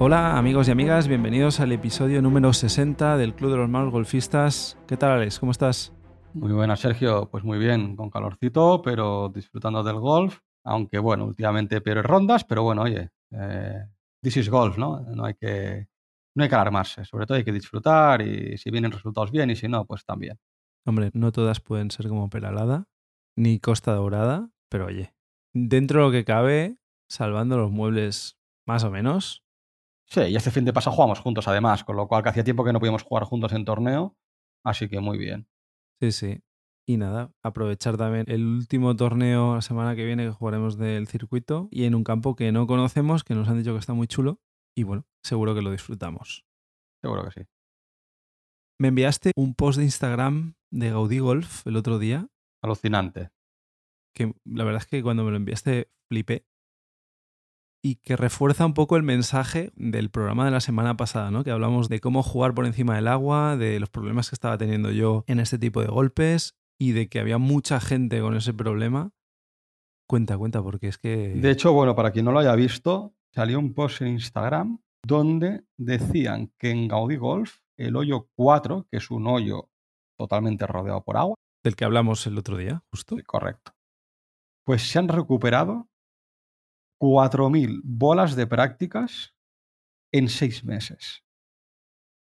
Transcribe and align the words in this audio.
Hola 0.00 0.38
amigos 0.38 0.68
y 0.68 0.70
amigas, 0.70 1.08
bienvenidos 1.08 1.58
al 1.60 1.72
episodio 1.72 2.22
número 2.22 2.52
60 2.52 3.16
del 3.16 3.34
Club 3.34 3.50
de 3.50 3.56
los 3.56 3.68
Malos 3.68 3.90
Golfistas. 3.92 4.78
¿Qué 4.86 4.96
tal 4.96 5.12
Alex? 5.12 5.38
¿Cómo 5.38 5.52
estás? 5.52 5.92
Muy 6.34 6.52
buenas 6.52 6.80
Sergio, 6.80 7.28
pues 7.30 7.42
muy 7.44 7.58
bien, 7.58 7.96
con 7.96 8.10
calorcito, 8.10 8.80
pero 8.80 9.28
disfrutando 9.34 9.82
del 9.82 9.98
golf, 9.98 10.38
aunque 10.64 10.98
bueno, 10.98 11.24
últimamente 11.24 11.80
peores 11.80 12.04
rondas, 12.04 12.44
pero 12.44 12.62
bueno, 12.62 12.82
oye, 12.82 13.10
eh, 13.32 13.86
this 14.22 14.36
is 14.36 14.48
golf, 14.48 14.78
¿no? 14.78 15.00
No 15.00 15.24
hay 15.24 15.34
que 15.34 15.88
no 16.36 16.44
hay 16.44 16.48
que 16.48 16.54
alarmarse, 16.54 17.04
sobre 17.04 17.26
todo 17.26 17.36
hay 17.38 17.44
que 17.44 17.52
disfrutar 17.52 18.22
y 18.22 18.56
si 18.56 18.70
vienen 18.70 18.92
resultados 18.92 19.32
bien 19.32 19.50
y 19.50 19.56
si 19.56 19.66
no, 19.66 19.84
pues 19.84 20.04
también. 20.04 20.38
Hombre, 20.86 21.10
no 21.12 21.32
todas 21.32 21.60
pueden 21.60 21.90
ser 21.90 22.08
como 22.08 22.30
Peralada, 22.30 22.86
ni 23.34 23.58
Costa 23.58 23.94
Dorada, 23.94 24.50
pero 24.68 24.86
oye, 24.86 25.12
dentro 25.66 26.00
de 26.00 26.06
lo 26.06 26.12
que 26.12 26.24
cabe, 26.24 26.78
salvando 27.08 27.56
los 27.56 27.70
muebles 27.70 28.38
más 28.66 28.84
o 28.84 28.90
menos, 28.90 29.42
Sí, 30.10 30.22
y 30.22 30.36
este 30.36 30.50
fin 30.50 30.64
de 30.64 30.72
pasado 30.72 30.96
jugamos 30.96 31.20
juntos 31.20 31.48
además, 31.48 31.84
con 31.84 31.96
lo 31.96 32.08
cual 32.08 32.22
que 32.22 32.30
hacía 32.30 32.42
tiempo 32.42 32.64
que 32.64 32.72
no 32.72 32.80
podíamos 32.80 33.02
jugar 33.02 33.24
juntos 33.24 33.52
en 33.52 33.66
torneo, 33.66 34.16
así 34.64 34.88
que 34.88 35.00
muy 35.00 35.18
bien. 35.18 35.46
Sí, 36.00 36.12
sí. 36.12 36.42
Y 36.86 36.96
nada, 36.96 37.34
aprovechar 37.42 37.98
también 37.98 38.24
el 38.28 38.46
último 38.46 38.96
torneo 38.96 39.56
la 39.56 39.60
semana 39.60 39.94
que 39.94 40.06
viene 40.06 40.24
que 40.24 40.30
jugaremos 40.30 40.78
del 40.78 41.06
circuito 41.06 41.68
y 41.70 41.84
en 41.84 41.94
un 41.94 42.04
campo 42.04 42.34
que 42.34 42.50
no 42.52 42.66
conocemos, 42.66 43.22
que 43.22 43.34
nos 43.34 43.48
han 43.48 43.58
dicho 43.58 43.74
que 43.74 43.80
está 43.80 43.92
muy 43.92 44.06
chulo 44.06 44.40
y 44.74 44.84
bueno, 44.84 45.06
seguro 45.22 45.54
que 45.54 45.60
lo 45.60 45.70
disfrutamos. 45.70 46.46
Seguro 47.02 47.24
que 47.24 47.42
sí. 47.42 47.46
Me 48.80 48.88
enviaste 48.88 49.32
un 49.36 49.54
post 49.54 49.78
de 49.78 49.84
Instagram 49.84 50.54
de 50.70 50.90
Gaudí 50.90 51.18
Golf 51.18 51.66
el 51.66 51.76
otro 51.76 51.98
día. 51.98 52.28
Alucinante. 52.62 53.28
Que 54.18 54.34
la 54.44 54.64
verdad 54.64 54.82
es 54.82 54.88
que 54.88 55.00
cuando 55.00 55.22
me 55.22 55.30
lo 55.30 55.36
enviaste 55.36 55.92
flipé 56.10 56.44
y 57.84 57.96
que 57.96 58.16
refuerza 58.16 58.66
un 58.66 58.74
poco 58.74 58.96
el 58.96 59.04
mensaje 59.04 59.70
del 59.76 60.10
programa 60.10 60.44
de 60.44 60.50
la 60.50 60.60
semana 60.60 60.96
pasada, 60.96 61.30
¿no? 61.30 61.44
Que 61.44 61.52
hablamos 61.52 61.88
de 61.88 62.00
cómo 62.00 62.24
jugar 62.24 62.52
por 62.52 62.66
encima 62.66 62.96
del 62.96 63.06
agua, 63.06 63.56
de 63.56 63.78
los 63.78 63.88
problemas 63.88 64.28
que 64.28 64.34
estaba 64.34 64.58
teniendo 64.58 64.90
yo 64.90 65.22
en 65.28 65.38
este 65.38 65.58
tipo 65.58 65.80
de 65.80 65.86
golpes 65.86 66.56
y 66.80 66.90
de 66.92 67.08
que 67.08 67.20
había 67.20 67.38
mucha 67.38 67.78
gente 67.78 68.20
con 68.20 68.36
ese 68.36 68.52
problema. 68.52 69.12
Cuenta, 70.08 70.36
cuenta, 70.36 70.60
porque 70.60 70.88
es 70.88 70.98
que... 70.98 71.34
De 71.36 71.50
hecho, 71.52 71.72
bueno, 71.72 71.94
para 71.94 72.10
quien 72.10 72.24
no 72.24 72.32
lo 72.32 72.40
haya 72.40 72.56
visto, 72.56 73.14
salió 73.32 73.60
un 73.60 73.72
post 73.72 74.02
en 74.02 74.08
Instagram 74.08 74.80
donde 75.06 75.64
decían 75.76 76.52
que 76.58 76.70
en 76.70 76.88
Gaudí 76.88 77.16
Golf 77.16 77.60
el 77.76 77.94
hoyo 77.94 78.28
4, 78.34 78.88
que 78.90 78.96
es 78.96 79.10
un 79.12 79.28
hoyo 79.28 79.70
totalmente 80.18 80.66
rodeado 80.66 81.04
por 81.04 81.16
agua. 81.16 81.36
Del 81.62 81.76
que 81.76 81.84
hablamos 81.84 82.26
el 82.26 82.38
otro 82.38 82.56
día, 82.56 82.82
justo. 82.90 83.16
Sí, 83.16 83.22
correcto. 83.22 83.77
Pues 84.68 84.82
se 84.82 84.98
han 84.98 85.08
recuperado 85.08 85.88
4.000 87.00 87.80
bolas 87.84 88.36
de 88.36 88.46
prácticas 88.46 89.34
en 90.12 90.28
seis 90.28 90.62
meses. 90.62 91.24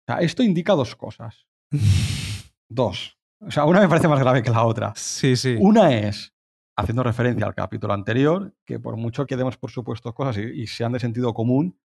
O 0.06 0.12
sea, 0.12 0.20
esto 0.20 0.44
indica 0.44 0.74
dos 0.74 0.94
cosas. 0.94 1.48
dos. 2.70 3.18
O 3.40 3.50
sea, 3.50 3.64
una 3.64 3.80
me 3.80 3.88
parece 3.88 4.06
más 4.06 4.20
grave 4.20 4.44
que 4.44 4.50
la 4.50 4.64
otra. 4.64 4.92
Sí, 4.94 5.34
sí. 5.34 5.56
Una 5.58 5.92
es, 5.92 6.32
haciendo 6.78 7.02
referencia 7.02 7.46
al 7.46 7.56
capítulo 7.56 7.94
anterior, 7.94 8.54
que 8.64 8.78
por 8.78 8.96
mucho 8.96 9.26
que 9.26 9.36
demos 9.36 9.56
por 9.56 9.72
supuesto 9.72 10.14
cosas 10.14 10.38
y, 10.38 10.62
y, 10.62 10.68
sean 10.68 10.92
de 10.92 11.00
sentido 11.00 11.34
común, 11.34 11.80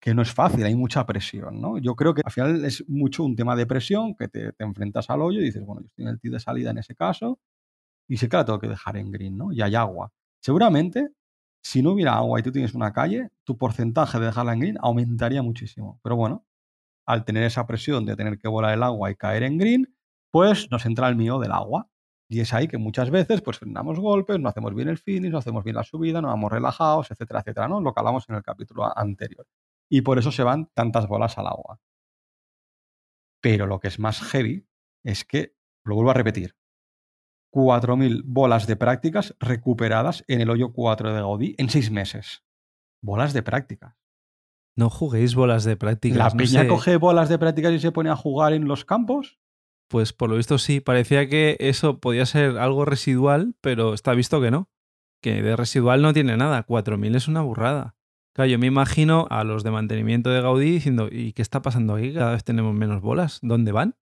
que 0.00 0.14
no 0.14 0.22
es 0.22 0.32
fácil, 0.32 0.62
hay 0.62 0.76
mucha 0.76 1.04
presión, 1.06 1.60
¿no? 1.60 1.76
Yo 1.76 1.96
creo 1.96 2.14
que 2.14 2.22
al 2.24 2.30
final 2.30 2.64
es 2.64 2.88
mucho 2.88 3.24
un 3.24 3.34
tema 3.34 3.56
de 3.56 3.66
presión, 3.66 4.14
que 4.14 4.28
te, 4.28 4.52
te 4.52 4.62
enfrentas 4.62 5.10
al 5.10 5.22
hoyo 5.22 5.40
y 5.40 5.46
dices, 5.46 5.66
bueno, 5.66 5.80
yo 5.80 5.88
estoy 5.88 6.04
en 6.04 6.10
el 6.10 6.20
tee 6.20 6.30
de 6.30 6.38
salida 6.38 6.70
en 6.70 6.78
ese 6.78 6.94
caso, 6.94 7.40
y 8.08 8.16
sé 8.16 8.28
que 8.28 8.36
la 8.36 8.44
tengo 8.44 8.58
que 8.58 8.68
dejar 8.68 8.96
en 8.96 9.10
green, 9.10 9.36
¿no? 9.36 9.52
Y 9.52 9.62
hay 9.62 9.74
agua. 9.74 10.12
Seguramente 10.40 11.12
si 11.62 11.82
no 11.82 11.92
hubiera 11.92 12.14
agua 12.14 12.40
y 12.40 12.42
tú 12.42 12.52
tienes 12.52 12.74
una 12.74 12.92
calle, 12.92 13.30
tu 13.44 13.58
porcentaje 13.58 14.18
de 14.18 14.26
dejarla 14.26 14.54
en 14.54 14.60
green 14.60 14.78
aumentaría 14.80 15.42
muchísimo. 15.42 16.00
Pero 16.02 16.16
bueno, 16.16 16.46
al 17.06 17.24
tener 17.24 17.44
esa 17.44 17.66
presión 17.66 18.06
de 18.06 18.16
tener 18.16 18.38
que 18.38 18.48
volar 18.48 18.74
el 18.74 18.82
agua 18.82 19.10
y 19.10 19.16
caer 19.16 19.42
en 19.42 19.58
green, 19.58 19.94
pues 20.30 20.70
nos 20.70 20.86
entra 20.86 21.08
el 21.08 21.16
mío 21.16 21.38
del 21.38 21.52
agua. 21.52 21.88
Y 22.30 22.40
es 22.40 22.52
ahí 22.52 22.68
que 22.68 22.78
muchas 22.78 23.10
veces 23.10 23.40
pues 23.42 23.58
frenamos 23.58 23.98
golpes, 24.00 24.38
no 24.38 24.48
hacemos 24.48 24.74
bien 24.74 24.88
el 24.88 24.98
finish, 24.98 25.30
no 25.30 25.38
hacemos 25.38 25.64
bien 25.64 25.76
la 25.76 25.84
subida, 25.84 26.20
no 26.20 26.28
vamos 26.28 26.52
relajados, 26.52 27.10
etcétera, 27.10 27.40
etcétera, 27.40 27.68
¿no? 27.68 27.80
Lo 27.80 27.94
que 27.94 28.00
hablamos 28.00 28.28
en 28.28 28.36
el 28.36 28.42
capítulo 28.42 28.96
anterior. 28.96 29.46
Y 29.90 30.02
por 30.02 30.18
eso 30.18 30.30
se 30.32 30.42
van 30.42 30.70
tantas 30.74 31.08
bolas 31.08 31.38
al 31.38 31.46
agua. 31.46 31.80
Pero 33.40 33.66
lo 33.66 33.80
que 33.80 33.88
es 33.88 33.98
más 33.98 34.20
heavy 34.20 34.66
es 35.04 35.24
que, 35.24 35.54
lo 35.84 35.94
vuelvo 35.94 36.10
a 36.10 36.14
repetir, 36.14 36.54
4.000 37.58 38.22
bolas 38.24 38.66
de 38.66 38.76
prácticas 38.76 39.34
recuperadas 39.40 40.24
en 40.28 40.40
el 40.40 40.50
hoyo 40.50 40.72
4 40.72 41.12
de 41.12 41.20
Gaudí 41.20 41.54
en 41.58 41.68
seis 41.70 41.90
meses. 41.90 42.44
Bolas 43.02 43.32
de 43.32 43.42
prácticas. 43.42 43.96
No 44.76 44.90
juguéis 44.90 45.34
bolas 45.34 45.64
de 45.64 45.76
prácticas. 45.76 46.18
¿La 46.18 46.30
no 46.30 46.36
peña 46.36 46.62
sé. 46.62 46.68
coge 46.68 46.96
bolas 46.96 47.28
de 47.28 47.38
prácticas 47.38 47.72
y 47.72 47.80
se 47.80 47.90
pone 47.90 48.10
a 48.10 48.16
jugar 48.16 48.52
en 48.52 48.68
los 48.68 48.84
campos? 48.84 49.40
Pues 49.88 50.12
por 50.12 50.30
lo 50.30 50.36
visto 50.36 50.58
sí, 50.58 50.80
parecía 50.80 51.28
que 51.28 51.56
eso 51.58 51.98
podía 51.98 52.26
ser 52.26 52.58
algo 52.58 52.84
residual, 52.84 53.56
pero 53.60 53.92
está 53.92 54.12
visto 54.14 54.40
que 54.40 54.52
no. 54.52 54.70
Que 55.20 55.42
de 55.42 55.56
residual 55.56 56.00
no 56.00 56.12
tiene 56.12 56.36
nada. 56.36 56.64
4.000 56.64 57.16
es 57.16 57.26
una 57.26 57.42
burrada. 57.42 57.96
Claro, 58.34 58.50
yo 58.52 58.58
me 58.60 58.68
imagino 58.68 59.26
a 59.30 59.42
los 59.42 59.64
de 59.64 59.72
mantenimiento 59.72 60.30
de 60.30 60.42
Gaudí 60.42 60.70
diciendo, 60.70 61.08
¿y 61.10 61.32
qué 61.32 61.42
está 61.42 61.60
pasando 61.60 61.96
aquí? 61.96 62.14
Cada 62.14 62.30
vez 62.30 62.44
tenemos 62.44 62.72
menos 62.72 63.02
bolas. 63.02 63.40
¿Dónde 63.42 63.72
van? 63.72 63.96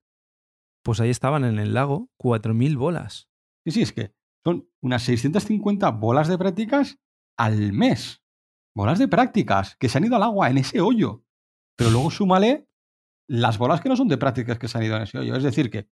Pues 0.82 1.00
ahí 1.00 1.08
estaban 1.08 1.44
en 1.44 1.58
el 1.58 1.72
lago, 1.72 2.10
4.000 2.18 2.76
bolas. 2.76 3.30
Sí, 3.66 3.72
sí, 3.72 3.82
es 3.82 3.92
que 3.92 4.14
son 4.44 4.68
unas 4.80 5.02
650 5.02 5.90
bolas 5.90 6.28
de 6.28 6.38
prácticas 6.38 6.98
al 7.36 7.72
mes. 7.72 8.22
Bolas 8.76 8.98
de 8.98 9.08
prácticas 9.08 9.76
que 9.76 9.88
se 9.88 9.98
han 9.98 10.04
ido 10.04 10.16
al 10.16 10.22
agua 10.22 10.48
en 10.50 10.58
ese 10.58 10.80
hoyo. 10.80 11.24
Pero 11.76 11.90
luego 11.90 12.10
súmale 12.10 12.68
las 13.28 13.58
bolas 13.58 13.80
que 13.80 13.88
no 13.88 13.96
son 13.96 14.06
de 14.08 14.18
prácticas 14.18 14.58
que 14.58 14.68
se 14.68 14.78
han 14.78 14.84
ido 14.84 14.96
en 14.96 15.02
ese 15.02 15.18
hoyo. 15.18 15.34
Es 15.34 15.42
decir, 15.42 15.68
que 15.70 15.88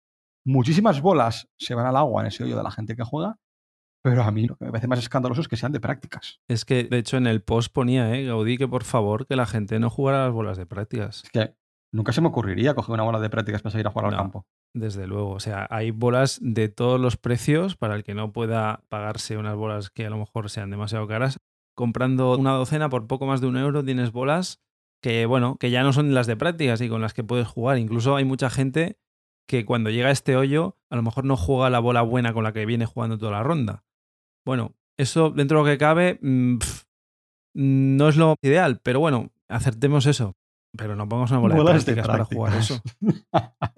muchísimas 0.45 1.01
bolas 1.01 1.49
se 1.59 1.75
van 1.75 1.87
al 1.87 1.97
agua 1.97 2.21
en 2.23 2.27
ese 2.29 2.45
hoyo 2.45 2.57
de 2.57 2.63
la 2.63 2.71
gente 2.71 2.95
que 2.95 3.05
juega, 3.05 3.39
pero 4.05 4.23
a 4.23 4.31
mí 4.33 4.47
lo 4.47 4.57
que 4.57 4.65
me 4.67 4.71
parece 4.73 4.89
más 4.89 4.99
escandaloso 4.99 5.41
es 5.41 5.49
que 5.49 5.57
sean 5.57 5.73
de 5.73 5.81
prácticas. 5.81 6.41
Es 6.49 6.65
que, 6.65 6.85
de 6.85 6.99
hecho, 6.99 7.17
en 7.17 7.27
el 7.27 7.43
post 7.43 7.73
ponía, 7.73 8.15
¿eh, 8.15 8.27
Gaudí, 8.27 8.59
que 8.59 8.69
por 8.69 8.85
favor 8.85 9.27
que 9.27 9.37
la 9.37 9.47
gente 9.47 9.79
no 9.79 9.89
jugara 9.89 10.25
las 10.25 10.33
bolas 10.33 10.59
de 10.59 10.67
prácticas. 10.67 11.23
Es 11.25 11.31
que 11.31 11.55
nunca 11.93 12.13
se 12.13 12.21
me 12.21 12.29
ocurriría 12.29 12.75
coger 12.75 12.93
una 12.95 13.05
bola 13.05 13.21
de 13.21 13.31
prácticas 13.31 13.63
para 13.63 13.71
salir 13.73 13.87
a 13.87 13.91
jugar 13.91 14.11
No. 14.11 14.17
al 14.17 14.23
campo. 14.23 14.47
Desde 14.75 15.07
luego, 15.07 15.31
o 15.33 15.41
sea, 15.41 15.67
hay 15.71 15.91
bolas 15.91 16.39
de 16.43 16.69
todos 16.69 16.99
los 16.99 17.17
precios 17.17 17.77
para 17.77 17.95
el 17.95 18.05
que 18.05 18.15
no 18.15 18.33
pueda 18.33 18.85
pagarse 18.89 19.37
unas 19.37 19.55
bolas 19.55 19.91
que 19.91 20.07
a 20.07 20.11
lo 20.11 20.17
mejor 20.17 20.49
sean 20.49 20.71
demasiado 20.71 21.07
caras. 21.07 21.39
Comprando 21.77 22.37
una 22.37 22.53
docena 22.53 22.89
por 22.89 23.07
poco 23.07 23.27
más 23.27 23.41
de 23.41 23.49
un 23.49 23.57
euro 23.57 23.85
tienes 23.85 24.13
bolas 24.13 24.63
que, 25.03 25.27
bueno, 25.27 25.57
que 25.59 25.71
ya 25.71 25.83
no 25.83 25.93
son 25.93 26.15
las 26.15 26.27
de 26.27 26.37
prácticas 26.37 26.81
y 26.81 26.89
con 26.89 27.03
las 27.03 27.13
que 27.13 27.25
puedes 27.25 27.49
jugar. 27.49 27.79
Incluso 27.79 28.17
hay 28.17 28.25
mucha 28.25 28.49
gente 28.49 28.99
que 29.47 29.67
cuando 29.67 29.91
llega 29.91 30.09
a 30.09 30.13
este 30.13 30.37
hoyo 30.37 30.79
a 30.91 30.97
lo 30.97 31.03
mejor 31.03 31.25
no 31.25 31.37
juega 31.37 31.69
la 31.69 31.81
bola 31.81 32.03
buena 32.03 32.33
con 32.33 32.45
la 32.45 32.53
que 32.53 32.65
viene 32.65 32.87
jugando 32.87 33.19
toda 33.19 33.33
la 33.33 33.43
ronda. 33.43 33.85
Bueno, 34.47 34.75
eso 34.99 35.31
dentro 35.31 35.59
de 35.59 35.65
lo 35.65 35.71
que 35.71 35.79
cabe 35.79 36.19
mm, 36.23 36.59
no 37.55 38.09
es 38.09 38.17
lo 38.17 38.37
ideal, 38.43 38.81
pero 38.83 39.01
bueno, 39.01 39.31
acertemos 39.49 40.07
eso. 40.07 40.35
Pero 40.77 40.97
no 40.97 41.09
pongamos 41.09 41.31
una 41.31 41.41
bola 41.41 41.55
de 41.55 41.61
de 41.61 41.71
prácticas 41.71 42.07
para 42.07 42.25
jugar 42.25 42.55
eso. 42.57 42.81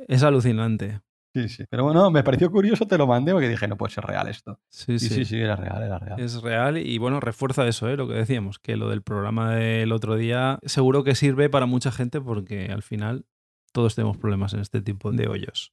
Es 0.09 0.22
alucinante. 0.22 1.00
sí, 1.34 1.49
sí. 1.49 1.65
Pero 1.69 1.82
bueno, 1.84 2.10
me 2.10 2.22
pareció 2.22 2.50
curioso, 2.50 2.87
te 2.87 2.97
lo 2.97 3.06
mandé 3.06 3.32
porque 3.32 3.49
dije, 3.49 3.66
no 3.66 3.77
puede 3.77 3.93
ser 3.93 4.05
real 4.05 4.28
esto. 4.28 4.60
Sí, 4.71 4.99
Sí, 4.99 5.09
sí. 5.09 5.15
sí, 5.15 5.25
sí, 5.25 5.41
era 5.41 5.56
real, 5.56 5.82
era 5.82 5.99
real. 5.99 6.21
Es 6.21 6.41
real 6.41 6.78
y 6.78 6.99
bueno, 6.99 7.19
refuerza 7.21 7.66
eso, 7.66 7.88
¿eh? 7.88 7.97
lo 7.97 8.06
que 8.06 8.15
decíamos, 8.15 8.59
que 8.59 8.77
lo 8.77 8.88
del 8.88 9.03
programa 9.03 9.55
del 9.56 9.91
otro 9.93 10.15
día 10.16 10.59
seguro 10.65 11.03
que 11.03 11.15
sirve 11.15 11.50
para 11.50 11.66
mucha 11.66 11.91
gente 11.91 12.21
porque 12.21 12.71
al 12.71 12.82
final 12.82 13.26
todos 13.72 13.97
tenemos 13.97 14.16
problemas 14.16 14.55
en 14.55 14.61
este 14.61 14.81
tipo 14.81 15.11
de 15.11 15.26
hoyos. 15.26 15.72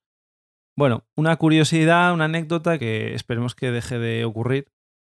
Bueno, 0.76 1.06
una 1.16 1.36
curiosidad, 1.36 2.14
una 2.14 2.26
anécdota 2.26 2.80
que 2.80 3.14
esperemos 3.14 3.53
que 3.53 3.72
deje 3.72 4.00
de 4.00 4.26
ocurrir 4.26 4.72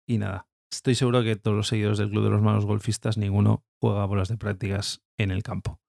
y 0.06 0.18
nada. 0.18 0.48
Estoy 0.70 0.96
seguro 0.96 1.22
que 1.22 1.36
todos 1.36 1.56
los 1.56 1.68
seguidores 1.68 1.98
del 1.98 2.10
Club 2.10 2.24
de 2.24 2.30
los 2.30 2.42
Malos 2.42 2.66
Golfistas, 2.66 3.16
ninguno 3.16 3.64
juega 3.80 4.04
bolas 4.04 4.28
de 4.28 4.36
prácticas 4.36 5.02
en 5.16 5.30
el 5.30 5.42
campo. 5.44 5.80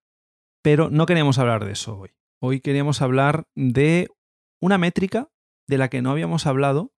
Pero 0.66 0.90
no 0.90 1.06
queríamos 1.06 1.38
hablar 1.38 1.64
de 1.64 1.74
eso 1.74 1.96
hoy. 1.96 2.10
Hoy 2.42 2.60
queríamos 2.60 3.04
hablar 3.04 3.48
de 3.54 4.10
una 4.60 4.80
métrica 4.80 5.30
de 5.68 5.78
la 5.78 5.90
que 5.90 6.02
no 6.02 6.10
habíamos 6.10 6.48
hablado 6.48 6.92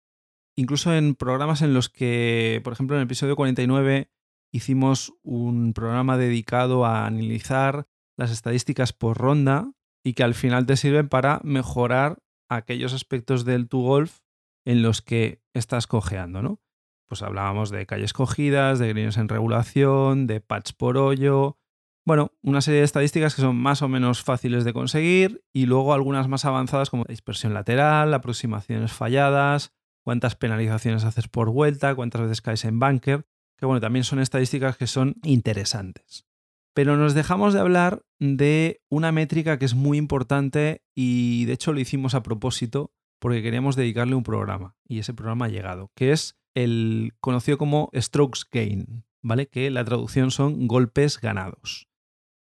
incluso 0.56 0.96
en 0.96 1.16
programas 1.16 1.62
en 1.62 1.74
los 1.74 1.90
que, 1.90 2.62
por 2.64 2.72
ejemplo, 2.72 2.96
en 2.96 3.02
el 3.02 3.08
episodio 3.08 3.36
49 3.36 4.10
hicimos 4.54 5.16
un 5.22 5.74
programa 5.74 6.16
dedicado 6.16 6.86
a 6.86 7.06
analizar 7.06 7.90
las 8.18 8.32
estadísticas 8.32 8.94
por 8.94 9.18
ronda 9.18 9.74
y 10.02 10.14
que 10.14 10.24
al 10.24 10.34
final 10.34 10.66
te 10.66 10.78
sirven 10.78 11.10
para 11.10 11.42
mejorar 11.44 12.20
aquellos 12.50 12.94
aspectos 12.94 13.44
del 13.44 13.68
tu 13.68 13.82
golf 13.82 14.20
en 14.66 14.82
los 14.82 15.02
que 15.02 15.42
estás 15.54 15.88
cojeando, 15.88 16.42
¿no? 16.42 16.62
Pues 17.10 17.22
hablábamos 17.22 17.70
de 17.70 17.86
calles 17.86 18.14
cogidas, 18.14 18.80
de 18.80 18.88
greens 18.88 19.18
en 19.18 19.28
regulación, 19.28 20.26
de 20.26 20.40
patch 20.40 20.72
por 20.78 20.98
hoyo, 20.98 21.58
bueno, 22.08 22.32
una 22.42 22.62
serie 22.62 22.80
de 22.80 22.86
estadísticas 22.86 23.36
que 23.36 23.42
son 23.42 23.58
más 23.58 23.82
o 23.82 23.90
menos 23.90 24.24
fáciles 24.24 24.64
de 24.64 24.72
conseguir 24.72 25.44
y 25.52 25.66
luego 25.66 25.94
algunas 25.94 26.30
más 26.30 26.46
avanzadas 26.46 26.90
como 26.90 27.04
dispersión 27.04 27.54
lateral, 27.54 28.14
aproximaciones 28.14 28.94
falladas, 28.94 29.74
cuántas 30.06 30.38
penalizaciones 30.38 31.04
haces 31.04 31.28
por 31.28 31.50
vuelta, 31.50 31.96
cuántas 31.96 32.22
veces 32.22 32.42
caes 32.42 32.64
en 32.64 32.80
bunker. 32.80 33.26
que 33.58 33.66
bueno, 33.66 33.82
también 33.82 34.06
son 34.06 34.20
estadísticas 34.20 34.78
que 34.78 34.88
son 34.88 35.16
interesantes. 35.22 36.26
Pero 36.74 36.96
nos 36.96 37.14
dejamos 37.14 37.54
de 37.54 37.60
hablar 37.60 38.06
de 38.20 38.80
una 38.88 39.12
métrica 39.12 39.60
que 39.60 39.66
es 39.66 39.76
muy 39.76 39.98
importante 39.98 40.86
y 40.96 41.44
de 41.44 41.52
hecho 41.52 41.74
lo 41.74 41.82
hicimos 41.82 42.16
a 42.16 42.24
propósito 42.24 42.94
porque 43.20 43.44
queríamos 43.44 43.76
dedicarle 43.76 44.16
un 44.16 44.24
programa 44.24 44.78
y 44.88 45.00
ese 45.00 45.14
programa 45.14 45.48
ha 45.48 45.50
llegado, 45.50 45.92
que 45.94 46.14
es 46.14 46.40
el 46.56 47.12
conocido 47.20 47.58
como 47.58 47.92
strokes 47.94 48.44
gain, 48.50 49.04
¿vale? 49.22 49.48
Que 49.48 49.70
la 49.72 49.84
traducción 49.84 50.32
son 50.32 50.70
golpes 50.70 51.20
ganados. 51.20 51.90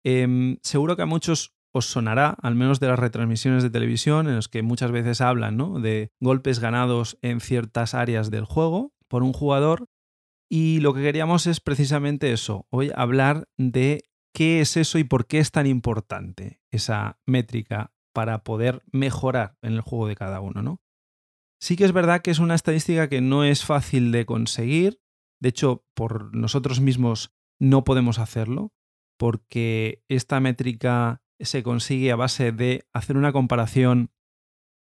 Em, 0.05 0.59
seguro 0.63 0.97
que 0.97 1.03
a 1.03 1.07
muchos 1.07 1.55
os 1.73 1.87
sonará, 1.87 2.37
al 2.41 2.55
menos 2.55 2.79
de 2.79 2.87
las 2.89 2.99
retransmisiones 2.99 3.63
de 3.63 3.71
televisión, 3.71 4.29
en 4.29 4.37
los 4.37 4.49
que 4.49 4.63
muchas 4.63 4.93
veces 4.93 5.21
hablan 5.21 5.59
de 5.83 6.13
golpes 6.21 6.61
ganados 6.61 7.19
en 7.21 7.41
ciertas 7.41 7.95
áreas 7.95 8.31
del 8.31 8.45
juego 8.45 8.95
por 9.09 9.23
un 9.23 9.33
jugador. 9.33 9.89
Y 10.49 10.81
lo 10.81 10.95
que 10.95 11.03
queríamos 11.03 11.47
es 11.47 11.61
precisamente 11.61 12.33
eso, 12.33 12.67
hoy 12.71 12.93
hablar 12.95 13.49
de 13.57 14.05
qué 14.33 14.61
es 14.61 14.77
eso 14.77 14.99
y 14.99 15.05
por 15.05 15.27
qué 15.27 15.39
es 15.39 15.51
tan 15.51 15.67
importante 15.67 16.61
esa 16.71 17.19
métrica 17.27 17.93
para 18.13 18.45
poder 18.45 18.83
mejorar 18.93 19.57
en 19.63 19.73
el 19.73 19.81
juego 19.81 20.07
de 20.07 20.15
cada 20.15 20.41
uno, 20.41 20.63
¿no? 20.63 20.81
Sí 21.61 21.77
que 21.77 21.85
es 21.85 21.93
verdad 21.93 22.21
que 22.21 22.31
es 22.31 22.39
una 22.39 22.55
estadística 22.55 23.09
que 23.09 23.21
no 23.21 23.43
es 23.43 23.65
fácil 23.65 24.13
de 24.13 24.27
conseguir, 24.27 25.01
de 25.41 25.49
hecho, 25.49 25.85
por 25.95 26.35
nosotros 26.37 26.81
mismos 26.81 27.33
no 27.59 27.85
podemos 27.85 28.19
hacerlo, 28.19 28.73
porque 29.25 30.05
esta 30.11 30.39
métrica 30.39 31.23
se 31.41 31.63
consigue 31.63 32.13
a 32.13 32.17
base 32.17 32.53
de 32.53 32.87
hacer 32.93 33.17
una 33.17 33.33
comparación 33.33 34.11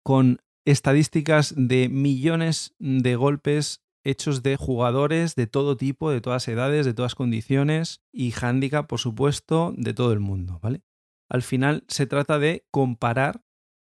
con 0.05 0.43
estadísticas 0.65 1.55
de 1.57 1.89
millones 1.89 2.75
de 2.81 3.15
golpes 3.15 3.85
hechos 4.03 4.43
de 4.43 4.57
jugadores 4.57 5.37
de 5.37 5.47
todo 5.47 5.77
tipo, 5.77 6.11
de 6.11 6.21
todas 6.21 6.49
edades, 6.49 6.85
de 6.85 6.93
todas 6.93 7.15
condiciones 7.15 8.03
y 8.11 8.33
handicap, 8.33 8.89
por 8.89 8.99
supuesto, 8.99 9.75
de 9.77 9.95
todo 9.95 10.13
el 10.13 10.19
mundo, 10.19 10.59
¿vale? 10.61 10.83
Al 11.31 11.43
final 11.43 11.85
se 11.87 12.07
trata 12.07 12.41
de 12.41 12.67
comparar 12.73 13.45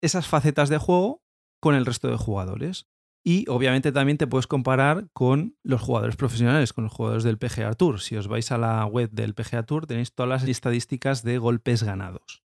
esas 0.01 0.27
facetas 0.27 0.69
de 0.69 0.79
juego 0.79 1.23
con 1.61 1.77
el 1.77 1.87
resto 1.87 2.09
de 2.09 2.17
jugadores. 2.17 2.89
Y 3.25 3.49
obviamente 3.49 3.93
también 3.93 4.19
te 4.19 4.27
puedes 4.27 4.49
comparar 4.49 5.09
con 5.13 5.57
los 5.63 5.81
jugadores 5.81 6.17
profesionales, 6.17 6.73
con 6.73 6.85
los 6.85 6.93
jugadores 6.93 7.23
del 7.23 7.39
PGA 7.39 7.73
Tour. 7.75 8.01
Si 8.01 8.17
os 8.17 8.27
vais 8.27 8.51
a 8.51 8.59
la 8.59 8.85
web 8.87 9.11
del 9.11 9.35
PGA 9.35 9.63
Tour 9.63 9.87
tenéis 9.87 10.13
todas 10.13 10.29
las 10.29 10.49
estadísticas 10.49 11.23
de 11.23 11.39
golpes 11.39 11.85
ganados. 11.85 12.43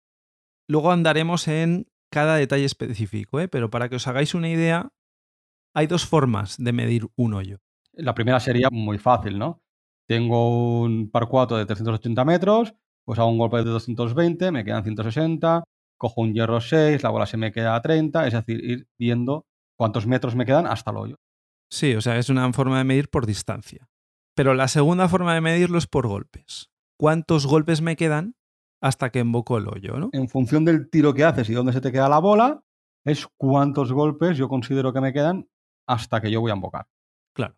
Luego 0.67 0.91
andaremos 0.91 1.47
en 1.47 1.89
cada 2.11 2.37
detalle 2.37 2.65
específico, 2.65 3.41
¿eh? 3.41 3.49
pero 3.49 3.71
para 3.71 3.89
que 3.89 3.97
os 3.97 4.07
hagáis 4.09 4.35
una 4.35 4.49
idea, 4.49 4.93
hay 5.75 5.87
dos 5.87 6.07
formas 6.07 6.57
de 6.59 6.73
medir 6.73 7.07
un 7.17 7.35
hoyo. 7.35 7.59
La 7.93 8.15
primera 8.15 8.41
sería 8.41 8.69
muy 8.71 8.99
fácil, 8.99 9.39
¿no? 9.39 9.63
Tengo 10.07 10.81
un 10.83 11.11
par 11.11 11.29
4 11.29 11.57
de 11.57 11.67
380 11.67 12.25
metros, 12.25 12.75
pues 13.05 13.19
hago 13.19 13.31
un 13.31 13.39
golpe 13.39 13.59
de 13.59 13.65
220, 13.65 14.51
me 14.51 14.65
quedan 14.65 14.85
160, 14.85 15.65
cojo 15.97 16.21
un 16.21 16.35
hierro 16.35 16.61
6, 16.61 17.03
la 17.03 17.11
bola 17.11 17.27
se 17.27 17.37
me 17.37 17.53
queda 17.53 17.75
a 17.75 17.83
30, 17.83 18.27
es 18.27 18.33
decir, 18.35 18.65
ir 18.65 18.89
viendo 18.99 19.47
cuántos 19.77 20.07
metros 20.07 20.35
me 20.35 20.47
quedan 20.47 20.67
hasta 20.67 20.91
el 20.91 20.97
hoyo. 20.97 21.17
Sí, 21.71 21.95
o 21.95 22.01
sea, 22.01 22.19
es 22.19 22.29
una 22.29 22.53
forma 22.53 22.79
de 22.79 22.85
medir 22.85 23.09
por 23.11 23.27
distancia. 23.27 23.89
Pero 24.35 24.55
la 24.55 24.69
segunda 24.69 25.09
forma 25.09 25.35
de 25.35 25.41
medirlo 25.41 25.79
es 25.79 25.87
por 25.87 26.07
golpes. 26.07 26.71
¿Cuántos 26.99 27.47
golpes 27.47 27.81
me 27.81 27.97
quedan 27.97 28.37
hasta 28.81 29.11
que 29.11 29.21
embocó 29.21 29.59
el 29.59 29.69
hoyo? 29.69 29.99
¿no? 29.99 30.11
En 30.13 30.29
función 30.29 30.65
del 30.65 30.91
tiro 30.91 31.15
que 31.15 31.25
haces 31.25 31.49
y 31.49 31.55
dónde 31.55 31.73
se 31.73 31.81
te 31.81 31.93
queda 31.93 32.09
la 32.09 32.19
bola, 32.19 32.63
es 33.05 33.27
cuántos 33.37 33.93
golpes 33.93 34.37
yo 34.37 34.49
considero 34.49 34.93
que 34.93 35.01
me 35.01 35.13
quedan 35.13 35.49
hasta 35.87 36.21
que 36.21 36.31
yo 36.31 36.41
voy 36.41 36.51
a 36.51 36.55
embocar. 36.55 36.87
Claro. 37.35 37.57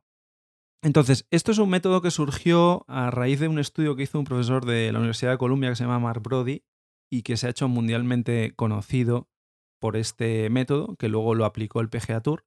Entonces, 0.83 1.27
esto 1.31 1.53
es 1.53 1.59
un 1.59 1.71
método 1.71 2.03
que 2.03 2.11
surgió 2.11 2.85
a 2.89 3.11
raíz 3.11 3.41
de 3.41 3.49
un 3.49 3.59
estudio 3.59 3.97
que 3.97 4.03
hizo 4.03 4.19
un 4.19 4.25
profesor 4.25 4.65
de 4.65 4.93
la 4.93 4.99
Universidad 4.99 5.33
de 5.33 5.39
Columbia 5.39 5.71
que 5.71 5.77
se 5.77 5.85
llama 5.85 5.99
Mark 5.99 6.23
Brody 6.23 6.65
y 7.11 7.23
que 7.23 7.37
se 7.37 7.47
ha 7.47 7.51
hecho 7.51 7.69
mundialmente 7.69 8.53
conocido 8.57 9.29
por 9.81 9.97
este 9.97 10.51
método, 10.51 10.97
que 10.97 11.09
luego 11.09 11.35
lo 11.35 11.45
aplicó 11.45 11.81
el 11.81 11.89
PGA 11.89 12.21
Tour. 12.21 12.45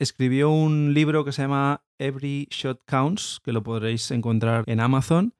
Escribió 0.00 0.50
un 0.50 0.94
libro 0.94 1.24
que 1.24 1.32
se 1.32 1.42
llama 1.42 1.84
Every 1.98 2.48
Shot 2.50 2.82
Counts, 2.86 3.40
que 3.42 3.52
lo 3.52 3.62
podréis 3.62 4.10
encontrar 4.10 4.64
en 4.66 4.80
Amazon, 4.80 5.34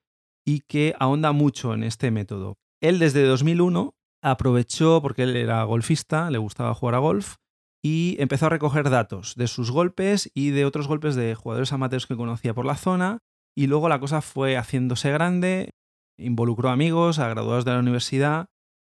y 0.46 0.60
que 0.60 0.94
ahonda 0.98 1.32
mucho 1.32 1.74
en 1.74 1.84
este 1.84 2.10
método. 2.10 2.58
Él 2.80 2.98
desde 2.98 3.24
2001 3.24 3.94
aprovechó, 4.22 5.00
porque 5.02 5.24
él 5.24 5.36
era 5.36 5.62
golfista, 5.64 6.30
le 6.30 6.38
gustaba 6.38 6.74
jugar 6.74 6.94
a 6.96 6.98
golf, 6.98 7.36
y 7.82 8.16
empezó 8.18 8.46
a 8.46 8.50
recoger 8.50 8.90
datos 8.90 9.34
de 9.36 9.46
sus 9.46 9.70
golpes 9.70 10.30
y 10.34 10.50
de 10.50 10.64
otros 10.64 10.88
golpes 10.88 11.14
de 11.14 11.34
jugadores 11.34 11.72
amateurs 11.72 12.06
que 12.06 12.16
conocía 12.16 12.54
por 12.54 12.66
la 12.66 12.76
zona, 12.76 13.18
y 13.56 13.66
luego 13.66 13.88
la 13.88 14.00
cosa 14.00 14.20
fue 14.20 14.56
haciéndose 14.56 15.12
grande, 15.12 15.70
involucró 16.18 16.70
amigos, 16.70 17.18
a 17.18 17.28
graduados 17.28 17.64
de 17.64 17.72
la 17.72 17.78
universidad, 17.78 18.48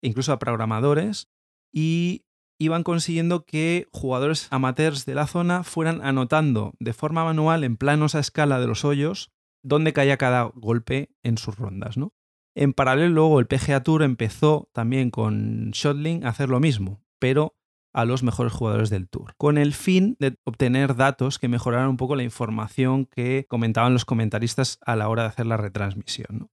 incluso 0.03 0.33
a 0.33 0.39
programadores, 0.39 1.29
y 1.73 2.25
iban 2.59 2.83
consiguiendo 2.83 3.45
que 3.45 3.87
jugadores 3.93 4.49
amateurs 4.51 5.07
de 5.07 5.15
la 5.15 5.27
zona 5.27 5.63
fueran 5.63 6.01
anotando 6.03 6.75
de 6.81 6.93
forma 6.93 7.25
manual 7.25 7.65
en 7.65 7.77
planos 7.77 8.15
a 8.15 8.21
escala 8.21 8.59
de 8.61 8.67
los 8.67 8.85
hoyos 8.85 9.31
dónde 9.63 9.93
caía 9.93 10.17
cada 10.17 10.51
golpe 10.55 11.11
en 11.23 11.39
sus 11.39 11.57
rondas. 11.57 11.97
¿no? 11.97 12.13
En 12.55 12.73
paralelo, 12.73 13.15
luego 13.15 13.41
el 13.41 13.47
PGA 13.47 13.83
Tour 13.83 14.03
empezó 14.03 14.69
también 14.73 15.11
con 15.11 15.71
Shotling 15.71 16.25
a 16.25 16.31
hacer 16.31 16.49
lo 16.49 16.61
mismo, 16.61 17.01
pero 17.19 17.55
a 17.93 18.05
los 18.05 18.23
mejores 18.23 18.53
jugadores 18.53 18.91
del 18.91 19.09
Tour, 19.09 19.35
con 19.37 19.59
el 19.59 19.73
fin 19.73 20.17
de 20.21 20.37
obtener 20.45 20.95
datos 20.95 21.39
que 21.39 21.49
mejoraran 21.49 21.89
un 21.89 21.97
poco 21.97 22.17
la 22.17 22.23
información 22.23 23.07
que 23.07 23.47
comentaban 23.49 23.93
los 23.93 24.05
comentaristas 24.05 24.79
a 24.85 24.95
la 24.95 25.09
hora 25.09 25.23
de 25.23 25.29
hacer 25.29 25.47
la 25.47 25.57
retransmisión. 25.57 26.51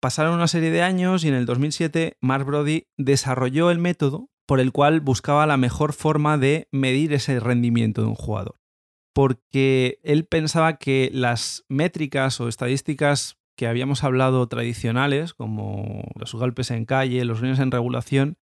Pasaron 0.00 0.34
una 0.34 0.46
serie 0.46 0.70
de 0.70 0.82
años 0.82 1.24
y 1.24 1.28
en 1.28 1.34
el 1.34 1.44
2007 1.44 2.18
Mark 2.20 2.44
Brody 2.44 2.86
desarrolló 2.96 3.70
el 3.70 3.78
método 3.78 4.30
por 4.46 4.60
el 4.60 4.72
cual 4.72 5.00
buscaba 5.00 5.46
la 5.46 5.56
mejor 5.56 5.92
forma 5.92 6.38
de 6.38 6.68
medir 6.70 7.12
ese 7.12 7.40
rendimiento 7.40 8.02
de 8.02 8.08
un 8.08 8.14
jugador. 8.14 8.60
Porque 9.12 9.98
él 10.04 10.24
pensaba 10.24 10.76
que 10.76 11.10
las 11.12 11.64
métricas 11.68 12.40
o 12.40 12.48
estadísticas 12.48 13.36
que 13.56 13.66
habíamos 13.66 14.04
hablado 14.04 14.46
tradicionales, 14.46 15.34
como 15.34 16.04
los 16.14 16.32
golpes 16.32 16.70
en 16.70 16.84
calle, 16.84 17.24
los 17.24 17.40
ruidos 17.40 17.58
en 17.58 17.72
regulación, 17.72 18.38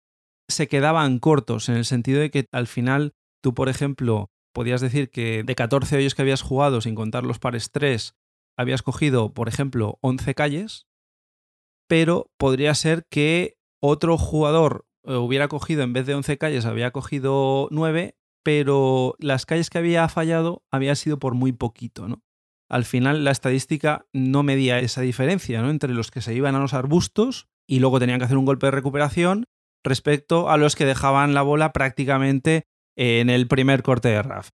se 0.47 0.69
quedaban 0.69 1.19
cortos 1.19 1.67
en 1.67 1.75
el 1.75 1.85
sentido 1.85 2.21
de 2.21 2.31
que 2.31 2.47
al 2.53 2.67
final 2.67 3.13
tú, 3.41 3.53
por 3.53 3.67
ejemplo, 3.67 4.31
podías 4.53 4.79
decir 4.79 5.09
que 5.09 5.43
de 5.43 5.55
14 5.55 5.97
hoyos 5.97 6.15
que 6.15 6.21
habías 6.21 6.41
jugado 6.41 6.79
sin 6.79 6.95
contar 6.95 7.25
los 7.25 7.39
pares 7.39 7.71
3, 7.71 8.15
habías 8.57 8.81
cogido, 8.81 9.33
por 9.33 9.49
ejemplo, 9.49 9.99
11 10.01 10.33
calles, 10.33 10.87
pero 11.91 12.31
podría 12.37 12.73
ser 12.73 13.05
que 13.11 13.57
otro 13.81 14.17
jugador 14.17 14.85
eh, 15.03 15.15
hubiera 15.15 15.49
cogido, 15.49 15.83
en 15.83 15.91
vez 15.91 16.05
de 16.05 16.15
11 16.15 16.37
calles, 16.37 16.65
había 16.65 16.91
cogido 16.91 17.67
9, 17.69 18.15
pero 18.43 19.15
las 19.19 19.45
calles 19.45 19.69
que 19.69 19.79
había 19.79 20.07
fallado 20.07 20.63
había 20.71 20.95
sido 20.95 21.19
por 21.19 21.33
muy 21.33 21.51
poquito, 21.51 22.07
¿no? 22.07 22.23
Al 22.69 22.85
final 22.85 23.25
la 23.25 23.31
estadística 23.31 24.05
no 24.13 24.41
medía 24.41 24.79
esa 24.79 25.01
diferencia, 25.01 25.61
¿no? 25.61 25.69
Entre 25.69 25.93
los 25.93 26.11
que 26.11 26.21
se 26.21 26.33
iban 26.33 26.55
a 26.55 26.59
los 26.59 26.73
arbustos 26.73 27.49
y 27.67 27.81
luego 27.81 27.99
tenían 27.99 28.19
que 28.19 28.25
hacer 28.25 28.37
un 28.37 28.45
golpe 28.45 28.67
de 28.67 28.71
recuperación 28.71 29.43
respecto 29.83 30.49
a 30.49 30.55
los 30.55 30.77
que 30.77 30.85
dejaban 30.85 31.33
la 31.33 31.41
bola 31.41 31.73
prácticamente 31.73 32.67
en 32.95 33.29
el 33.29 33.49
primer 33.49 33.83
corte 33.83 34.07
de 34.07 34.23
RAF. 34.23 34.51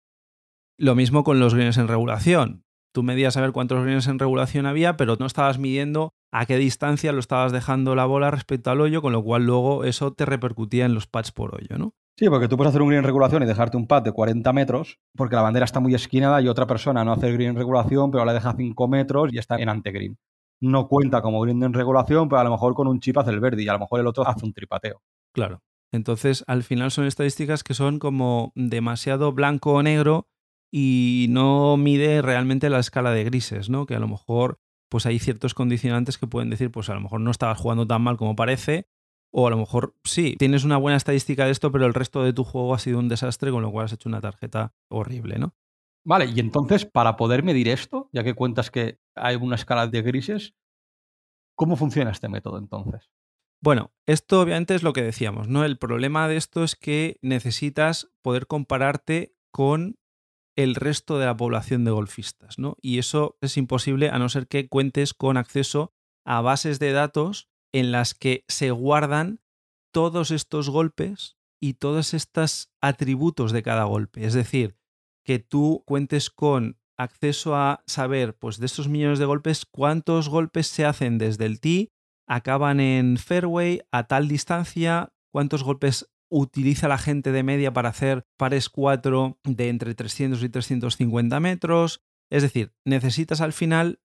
Lo 0.77 0.95
mismo 0.95 1.25
con 1.25 1.41
los 1.41 1.55
greens 1.55 1.79
en 1.79 1.89
regulación. 1.89 2.62
Tú 2.93 3.03
medías 3.03 3.37
a 3.37 3.41
ver 3.41 3.53
cuántos 3.53 3.83
greens 3.83 4.07
en 4.07 4.19
regulación 4.19 4.67
había, 4.67 4.97
pero 4.97 5.17
no 5.19 5.27
estabas 5.27 5.59
midiendo 5.59 6.13
a 6.31 6.45
qué 6.45 6.59
distancia 6.59 7.13
lo 7.13 7.21
estabas 7.21 7.51
dejando 7.51 7.95
la 7.95 8.05
bola 8.05 8.31
respecto 8.31 8.71
al 8.71 8.81
hoyo, 8.81 9.01
con 9.01 9.13
lo 9.13 9.23
cual 9.23 9.47
luego 9.47 9.85
eso 9.85 10.13
te 10.13 10.27
repercutía 10.27 10.85
en 10.85 10.95
los 10.95 11.07
pads 11.07 11.33
por 11.33 11.55
hoyo, 11.55 11.79
¿no? 11.79 11.95
Sí, 12.19 12.29
porque 12.29 12.49
tú 12.49 12.57
puedes 12.59 12.71
hacer 12.71 12.83
un 12.83 12.89
green 12.89 12.99
en 12.99 13.05
regulación 13.05 13.43
y 13.43 13.47
dejarte 13.47 13.79
un 13.79 13.87
pad 13.87 14.03
de 14.03 14.13
40 14.13 14.53
metros, 14.53 14.99
porque 15.17 15.37
la 15.37 15.43
bandera 15.43 15.65
está 15.65 15.81
muy 15.81 15.95
esquinada 15.95 16.43
y 16.43 16.49
otra 16.49 16.67
persona 16.67 17.05
no 17.05 17.13
hace 17.13 17.29
el 17.29 17.35
green 17.35 17.51
en 17.51 17.57
regulación, 17.57 18.11
pero 18.11 18.25
la 18.27 18.35
deja 18.35 18.55
5 18.55 18.89
metros 18.89 19.33
y 19.33 19.39
está 19.39 19.57
en 19.57 19.71
antegreen. 19.71 20.19
No 20.61 20.89
cuenta 20.89 21.23
como 21.23 21.41
green 21.41 21.63
en 21.63 21.73
regulación, 21.73 22.29
pero 22.29 22.41
a 22.41 22.45
lo 22.45 22.51
mejor 22.51 22.75
con 22.75 22.87
un 22.87 23.01
chip 23.01 23.17
hace 23.17 23.31
el 23.31 23.41
verde 23.41 23.63
y 23.63 23.69
a 23.69 23.73
lo 23.73 23.79
mejor 23.79 24.01
el 24.01 24.07
otro 24.07 24.27
hace 24.27 24.45
un 24.45 24.53
tripateo. 24.53 25.01
Claro. 25.33 25.63
Entonces, 25.91 26.45
al 26.47 26.63
final 26.63 26.91
son 26.91 27.07
estadísticas 27.07 27.65
que 27.65 27.75
son 27.75 27.99
como 27.99 28.53
demasiado 28.55 29.33
blanco 29.33 29.73
o 29.73 29.83
negro 29.83 30.29
y 30.73 31.27
no 31.29 31.77
mide 31.77 32.23
realmente 32.23 32.71
la 32.71 32.79
escala 32.79 33.13
de 33.13 33.25
grises, 33.25 33.69
¿no? 33.69 33.87
Que 33.87 33.95
a 33.95 34.01
lo 34.01 34.09
mejor 34.09 34.59
pues 34.89 35.07
hay 35.07 35.19
ciertos 35.19 35.55
condicionantes 35.55 36.19
que 36.19 36.27
pueden 36.27 36.51
decir, 36.51 36.71
pues 36.71 36.91
a 36.91 36.95
lo 36.95 37.01
mejor 37.01 37.21
no 37.21 37.31
estabas 37.31 37.59
jugando 37.59 37.87
tan 37.87 38.03
mal 38.03 38.17
como 38.17 38.37
parece, 38.37 38.89
o 39.33 39.47
a 39.47 39.51
lo 39.51 39.57
mejor 39.57 39.97
sí, 40.05 40.37
tienes 40.39 40.65
una 40.65 40.77
buena 40.77 40.97
estadística 40.97 41.47
de 41.47 41.51
esto, 41.51 41.73
pero 41.73 41.87
el 41.87 41.95
resto 41.95 42.23
de 42.23 42.35
tu 42.35 42.45
juego 42.45 42.75
ha 42.75 42.79
sido 42.79 42.99
un 42.99 43.09
desastre, 43.09 43.51
con 43.51 43.63
lo 43.63 43.71
cual 43.71 43.87
has 43.87 43.93
hecho 43.93 44.09
una 44.09 44.21
tarjeta 44.21 44.75
horrible, 44.91 45.39
¿no? 45.39 45.55
Vale, 46.05 46.27
y 46.27 46.41
entonces, 46.41 46.85
para 46.85 47.17
poder 47.17 47.43
medir 47.43 47.69
esto, 47.69 48.11
ya 48.13 48.25
que 48.25 48.35
cuentas 48.35 48.71
que 48.71 48.99
hay 49.15 49.37
una 49.37 49.55
escala 49.55 49.87
de 49.87 50.03
grises, 50.03 50.55
¿cómo 51.55 51.77
funciona 51.77 52.11
este 52.11 52.29
método 52.29 52.59
entonces? 52.59 53.11
Bueno, 53.63 53.93
esto 54.07 54.41
obviamente 54.41 54.75
es 54.75 54.83
lo 54.83 54.93
que 54.93 55.03
decíamos, 55.03 55.49
¿no? 55.49 55.65
El 55.65 55.79
problema 55.79 56.29
de 56.29 56.37
esto 56.37 56.65
es 56.65 56.77
que 56.77 57.19
necesitas 57.23 58.11
poder 58.21 58.47
compararte 58.47 59.37
con 59.53 59.97
el 60.57 60.75
resto 60.75 61.19
de 61.19 61.27
la 61.27 61.37
población 61.37 61.85
de 61.85 61.91
golfistas, 61.91 62.59
¿no? 62.59 62.77
Y 62.81 62.99
eso 62.99 63.37
es 63.41 63.57
imposible 63.57 64.11
a 64.11 64.19
no 64.19 64.29
ser 64.29 64.49
que 64.49 64.69
cuentes 64.69 65.15
con 65.15 65.37
acceso 65.37 65.93
a 66.25 66.41
bases 66.41 66.79
de 66.79 66.93
datos 66.93 67.49
en 67.73 67.91
las 67.91 68.15
que 68.15 68.45
se 68.49 68.71
guardan 68.71 69.41
todos 69.93 70.31
estos 70.31 70.69
golpes 70.69 71.37
y 71.61 71.75
todos 71.75 72.15
estos 72.15 72.71
atributos 72.81 73.53
de 73.53 73.63
cada 73.63 73.85
golpe. 73.85 74.25
Es 74.27 74.35
decir, 74.35 74.77
que 75.25 75.39
tú 75.39 75.83
cuentes 75.87 76.31
con 76.31 76.79
acceso 76.99 77.57
a 77.57 77.83
saber, 77.87 78.37
pues 78.37 78.59
de 78.59 78.67
estos 78.67 78.89
millones 78.89 79.19
de 79.19 79.25
golpes, 79.25 79.65
cuántos 79.65 80.29
golpes 80.29 80.67
se 80.67 80.85
hacen 80.85 81.19
desde 81.19 81.47
el 81.47 81.61
tee, 81.61 81.93
acaban 82.29 82.81
en 82.81 83.17
fairway 83.17 83.81
a 83.91 84.07
tal 84.07 84.29
distancia, 84.29 85.13
cuántos 85.33 85.63
golpes 85.63 86.12
utiliza 86.33 86.89
la 86.89 86.97
gente 86.99 87.31
de 87.31 87.43
media 87.43 87.73
para 87.75 87.91
hacer 87.91 88.25
pares 88.39 88.71
4 88.71 89.39
de 89.45 89.69
entre 89.69 89.95
300 89.95 90.43
y 90.43 90.49
350 90.49 91.39
metros. 91.41 92.01
Es 92.31 92.43
decir, 92.43 92.73
necesitas 92.87 93.43
al 93.43 93.53
final 93.53 94.01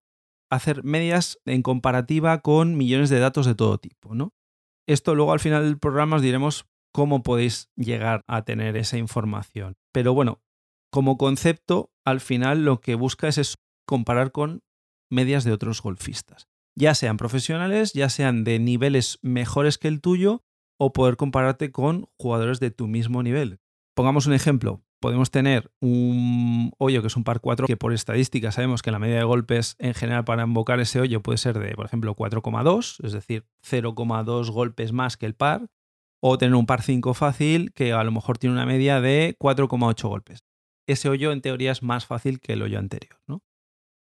hacer 0.50 0.84
medias 0.84 1.40
en 1.46 1.62
comparativa 1.62 2.40
con 2.40 2.76
millones 2.76 3.08
de 3.08 3.18
datos 3.18 3.46
de 3.46 3.54
todo 3.54 3.78
tipo, 3.78 4.14
¿no? 4.14 4.34
Esto 4.86 5.14
luego 5.14 5.32
al 5.32 5.40
final 5.40 5.64
del 5.64 5.78
programa 5.78 6.16
os 6.16 6.22
diremos 6.22 6.66
cómo 6.92 7.22
podéis 7.22 7.70
llegar 7.76 8.24
a 8.26 8.42
tener 8.42 8.76
esa 8.76 8.98
información. 8.98 9.76
Pero 9.92 10.12
bueno, 10.12 10.42
como 10.90 11.16
concepto, 11.16 11.90
al 12.04 12.20
final 12.20 12.64
lo 12.64 12.80
que 12.80 12.94
busca 12.94 13.28
es 13.28 13.56
comparar 13.86 14.32
con 14.32 14.62
medias 15.10 15.44
de 15.44 15.52
otros 15.52 15.80
golfistas, 15.80 16.46
ya 16.76 16.94
sean 16.94 17.16
profesionales, 17.16 17.94
ya 17.94 18.10
sean 18.10 18.44
de 18.44 18.58
niveles 18.58 19.18
mejores 19.22 19.78
que 19.78 19.88
el 19.88 20.02
tuyo 20.02 20.44
o 20.78 20.92
poder 20.92 21.16
compararte 21.16 21.70
con 21.70 22.08
jugadores 22.16 22.60
de 22.60 22.70
tu 22.70 22.86
mismo 22.86 23.22
nivel. 23.22 23.60
Pongamos 23.94 24.26
un 24.26 24.32
ejemplo. 24.32 24.82
Podemos 25.00 25.30
tener 25.30 25.70
un 25.80 26.72
hoyo 26.78 27.02
que 27.02 27.06
es 27.06 27.16
un 27.16 27.22
par 27.22 27.40
4 27.40 27.66
que 27.66 27.76
por 27.76 27.92
estadística 27.92 28.50
sabemos 28.50 28.82
que 28.82 28.90
la 28.90 28.98
media 28.98 29.18
de 29.18 29.24
golpes 29.24 29.76
en 29.78 29.94
general 29.94 30.24
para 30.24 30.42
invocar 30.42 30.80
ese 30.80 31.00
hoyo 31.00 31.22
puede 31.22 31.38
ser 31.38 31.58
de, 31.58 31.74
por 31.74 31.86
ejemplo, 31.86 32.16
4,2, 32.16 33.04
es 33.04 33.12
decir, 33.12 33.46
0,2 33.62 34.50
golpes 34.50 34.92
más 34.92 35.16
que 35.16 35.26
el 35.26 35.34
par, 35.34 35.68
o 36.20 36.36
tener 36.36 36.56
un 36.56 36.66
par 36.66 36.82
5 36.82 37.14
fácil 37.14 37.72
que 37.74 37.92
a 37.92 38.02
lo 38.02 38.10
mejor 38.10 38.38
tiene 38.38 38.54
una 38.54 38.66
media 38.66 39.00
de 39.00 39.36
4,8 39.38 40.08
golpes 40.08 40.42
ese 40.88 41.08
hoyo 41.08 41.32
en 41.32 41.42
teoría 41.42 41.70
es 41.70 41.82
más 41.82 42.06
fácil 42.06 42.40
que 42.40 42.54
el 42.54 42.62
hoyo 42.62 42.78
anterior, 42.78 43.20
¿no? 43.26 43.44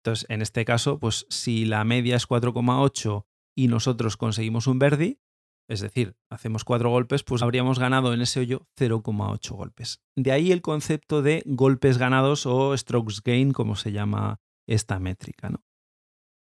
Entonces, 0.03 0.25
en 0.29 0.41
este 0.41 0.65
caso, 0.65 0.99
pues 0.99 1.25
si 1.29 1.65
la 1.65 1.83
media 1.85 2.17
es 2.17 2.27
4,8 2.27 3.25
y 3.55 3.69
nosotros 3.69 4.17
conseguimos 4.17 4.67
un 4.67 4.79
verdi, 4.79 5.19
es 5.67 5.81
decir, 5.81 6.15
hacemos 6.29 6.63
cuatro 6.63 6.89
golpes, 6.89 7.23
pues 7.23 7.41
habríamos 7.41 7.79
ganado 7.79 8.13
en 8.13 8.21
ese 8.21 8.39
hoyo 8.39 8.67
0,8 8.77 9.51
golpes. 9.55 10.01
De 10.15 10.31
ahí 10.31 10.51
el 10.51 10.61
concepto 10.61 11.21
de 11.21 11.43
golpes 11.45 11.97
ganados 11.97 12.45
o 12.45 12.75
strokes 12.77 13.21
gain, 13.23 13.51
como 13.51 13.75
se 13.75 13.91
llama 13.91 14.39
esta 14.67 14.99
métrica, 14.99 15.49
¿no? 15.49 15.63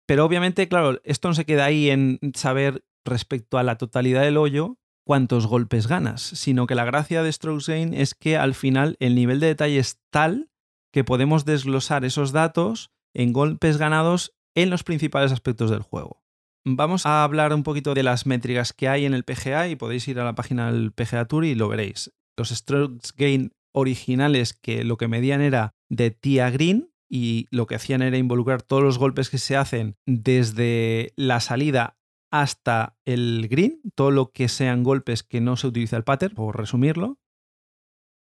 Pero 0.08 0.26
obviamente, 0.26 0.68
claro, 0.68 1.00
esto 1.04 1.28
no 1.28 1.36
se 1.36 1.46
queda 1.46 1.66
ahí 1.66 1.90
en 1.90 2.20
saber 2.34 2.84
respecto 3.06 3.58
a 3.58 3.64
la 3.64 3.78
totalidad 3.78 4.24
del 4.24 4.38
hoyo, 4.38 4.78
cuántos 5.06 5.48
golpes 5.48 5.88
ganas, 5.88 6.22
sino 6.22 6.68
que 6.68 6.76
la 6.76 6.86
gracia 6.86 7.24
de 7.24 7.32
Strokes 7.32 7.72
Gain 7.72 7.94
es 7.94 8.16
que 8.16 8.38
al 8.38 8.54
final 8.54 8.96
el 9.00 9.16
nivel 9.16 9.40
de 9.40 9.48
detalle 9.48 9.80
es 9.80 10.00
tal 10.12 10.50
que 10.92 11.04
podemos 11.04 11.46
desglosar 11.46 12.06
esos 12.06 12.32
datos 12.32 12.92
en 13.14 13.34
golpes 13.34 13.78
ganados 13.78 14.36
en 14.56 14.70
los 14.70 14.84
principales 14.84 15.32
aspectos 15.32 15.70
del 15.70 15.82
juego. 15.82 16.24
Vamos 16.66 17.06
a 17.06 17.24
hablar 17.24 17.54
un 17.54 17.64
poquito 17.64 17.94
de 17.94 18.04
las 18.04 18.26
métricas 18.26 18.74
que 18.74 18.90
hay 18.90 19.06
en 19.06 19.14
el 19.14 19.24
PGA 19.24 19.70
y 19.70 19.76
podéis 19.76 20.08
ir 20.08 20.20
a 20.20 20.26
la 20.26 20.36
página 20.36 20.72
del 20.72 20.92
PGA 20.92 21.26
Tour 21.26 21.46
y 21.46 21.56
lo 21.56 21.70
veréis. 21.70 22.12
Los 22.38 22.50
Strokes 22.50 23.12
Gain 23.16 23.54
originales 23.74 24.54
que 24.54 24.84
lo 24.84 24.98
que 24.98 25.08
medían 25.08 25.42
era 25.42 25.74
de 25.90 26.12
tía 26.12 26.50
green 26.50 26.92
y 27.10 27.48
lo 27.50 27.66
que 27.66 27.76
hacían 27.76 28.02
era 28.02 28.18
involucrar 28.18 28.62
todos 28.62 28.84
los 28.84 28.98
golpes 28.98 29.30
que 29.30 29.38
se 29.38 29.56
hacen 29.56 29.96
desde 30.06 31.14
la 31.16 31.40
salida 31.40 31.98
hasta 32.32 32.98
el 33.06 33.48
green, 33.50 33.82
todo 33.96 34.12
lo 34.12 34.32
que 34.32 34.50
sean 34.50 34.84
golpes 34.84 35.24
que 35.24 35.42
no 35.42 35.58
se 35.58 35.68
utiliza 35.68 35.98
el 35.98 36.04
pattern, 36.04 36.36
por 36.36 36.58
resumirlo. 36.58 37.18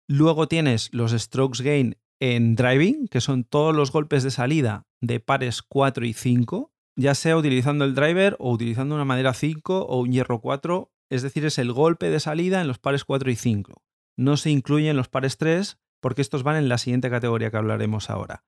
Luego 0.07 0.49
tienes 0.49 0.91
los 0.93 1.13
strokes 1.13 1.63
gain 1.63 1.97
en 2.21 2.57
driving, 2.57 3.09
que 3.09 3.21
son 3.21 3.45
todos 3.45 3.75
los 3.75 3.91
golpes 3.91 4.23
de 4.23 4.31
salida 4.31 4.87
de 5.01 5.21
pares 5.21 5.63
4 5.63 6.05
y 6.05 6.13
5, 6.13 6.74
ya 6.97 7.15
sea 7.15 7.37
utilizando 7.37 7.85
el 7.85 7.95
driver 7.95 8.37
o 8.39 8.53
utilizando 8.53 8.95
una 8.95 9.05
madera 9.05 9.35
5 9.35 9.87
o 9.87 10.01
un 10.01 10.13
hierro 10.13 10.41
4, 10.41 10.93
es 11.11 11.23
decir, 11.23 11.45
es 11.45 11.59
el 11.59 11.73
golpe 11.73 12.11
de 12.11 12.21
salida 12.21 12.61
en 12.61 12.69
los 12.69 12.79
pares 12.79 13.05
4 13.05 13.31
y 13.31 13.37
5. 13.37 13.83
No 14.17 14.37
se 14.37 14.51
incluyen 14.51 14.97
los 14.97 15.09
pares 15.09 15.37
3 15.39 15.79
porque 16.01 16.23
estos 16.23 16.43
van 16.43 16.57
en 16.57 16.69
la 16.69 16.79
siguiente 16.79 17.11
categoría 17.11 17.51
que 17.51 17.57
hablaremos 17.57 18.11
ahora. 18.11 18.45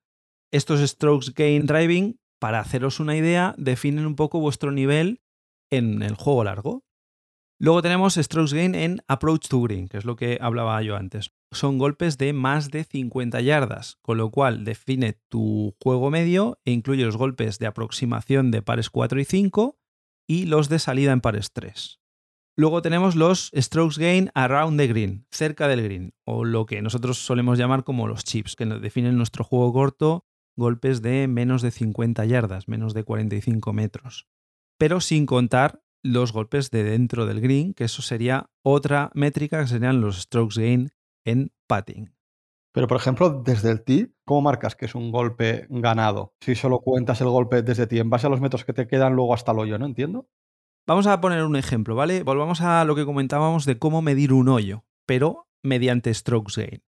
Estos 0.52 0.80
strokes 0.80 1.32
gain 1.34 1.66
driving, 1.66 2.20
para 2.38 2.60
haceros 2.60 3.00
una 3.00 3.16
idea, 3.16 3.54
definen 3.58 4.06
un 4.06 4.14
poco 4.14 4.40
vuestro 4.40 4.70
nivel 4.70 5.22
en 5.70 6.02
el 6.02 6.14
juego 6.14 6.44
largo. 6.44 6.84
Luego 7.58 7.80
tenemos 7.80 8.14
strokes 8.16 8.52
gain 8.52 8.74
en 8.74 9.02
approach 9.08 9.48
to 9.48 9.62
green, 9.62 9.88
que 9.88 9.96
es 9.96 10.04
lo 10.04 10.14
que 10.14 10.38
hablaba 10.42 10.82
yo 10.82 10.94
antes. 10.94 11.32
Son 11.50 11.78
golpes 11.78 12.18
de 12.18 12.34
más 12.34 12.70
de 12.70 12.84
50 12.84 13.40
yardas, 13.40 13.96
con 14.02 14.18
lo 14.18 14.30
cual 14.30 14.64
define 14.64 15.18
tu 15.30 15.74
juego 15.82 16.10
medio 16.10 16.60
e 16.66 16.72
incluye 16.72 17.06
los 17.06 17.16
golpes 17.16 17.58
de 17.58 17.66
aproximación 17.66 18.50
de 18.50 18.60
pares 18.60 18.90
4 18.90 19.20
y 19.20 19.24
5 19.24 19.78
y 20.28 20.44
los 20.46 20.68
de 20.68 20.78
salida 20.78 21.12
en 21.12 21.22
pares 21.22 21.52
3. 21.54 22.00
Luego 22.58 22.82
tenemos 22.82 23.16
los 23.16 23.50
strokes 23.54 23.98
gain 23.98 24.30
around 24.34 24.78
the 24.78 24.86
green, 24.86 25.26
cerca 25.30 25.66
del 25.66 25.82
green, 25.82 26.14
o 26.24 26.44
lo 26.44 26.66
que 26.66 26.82
nosotros 26.82 27.18
solemos 27.18 27.58
llamar 27.58 27.84
como 27.84 28.06
los 28.06 28.24
chips, 28.24 28.54
que 28.54 28.66
definen 28.66 29.16
nuestro 29.16 29.44
juego 29.44 29.72
corto, 29.72 30.26
golpes 30.56 31.00
de 31.00 31.26
menos 31.26 31.62
de 31.62 31.70
50 31.70 32.24
yardas, 32.26 32.68
menos 32.68 32.92
de 32.92 33.04
45 33.04 33.72
metros 33.72 34.26
pero 34.78 35.00
sin 35.00 35.26
contar 35.26 35.82
los 36.12 36.32
golpes 36.32 36.70
de 36.70 36.84
dentro 36.84 37.26
del 37.26 37.40
green, 37.40 37.74
que 37.74 37.84
eso 37.84 38.02
sería 38.02 38.50
otra 38.62 39.10
métrica 39.14 39.60
que 39.60 39.68
serían 39.68 40.00
los 40.00 40.22
strokes 40.22 40.60
gain 40.60 40.90
en 41.24 41.52
putting. 41.66 42.12
Pero, 42.72 42.88
por 42.88 42.98
ejemplo, 42.98 43.42
desde 43.42 43.70
el 43.70 43.82
tee, 43.84 44.12
¿cómo 44.24 44.42
marcas 44.42 44.76
que 44.76 44.84
es 44.84 44.94
un 44.94 45.10
golpe 45.10 45.66
ganado? 45.70 46.34
Si 46.40 46.54
solo 46.54 46.80
cuentas 46.80 47.20
el 47.22 47.28
golpe 47.28 47.62
desde 47.62 47.86
ti, 47.86 47.98
en 47.98 48.10
base 48.10 48.26
a 48.26 48.30
los 48.30 48.40
metros 48.40 48.64
que 48.64 48.74
te 48.74 48.86
quedan 48.86 49.14
luego 49.14 49.32
hasta 49.32 49.52
el 49.52 49.58
hoyo, 49.58 49.78
¿no? 49.78 49.86
Entiendo. 49.86 50.28
Vamos 50.86 51.06
a 51.06 51.20
poner 51.20 51.42
un 51.42 51.56
ejemplo, 51.56 51.96
¿vale? 51.96 52.22
Volvamos 52.22 52.60
a 52.60 52.84
lo 52.84 52.94
que 52.94 53.06
comentábamos 53.06 53.64
de 53.64 53.78
cómo 53.78 54.02
medir 54.02 54.32
un 54.32 54.48
hoyo, 54.48 54.84
pero 55.06 55.48
mediante 55.62 56.12
strokes 56.12 56.54
gain. 56.56 56.82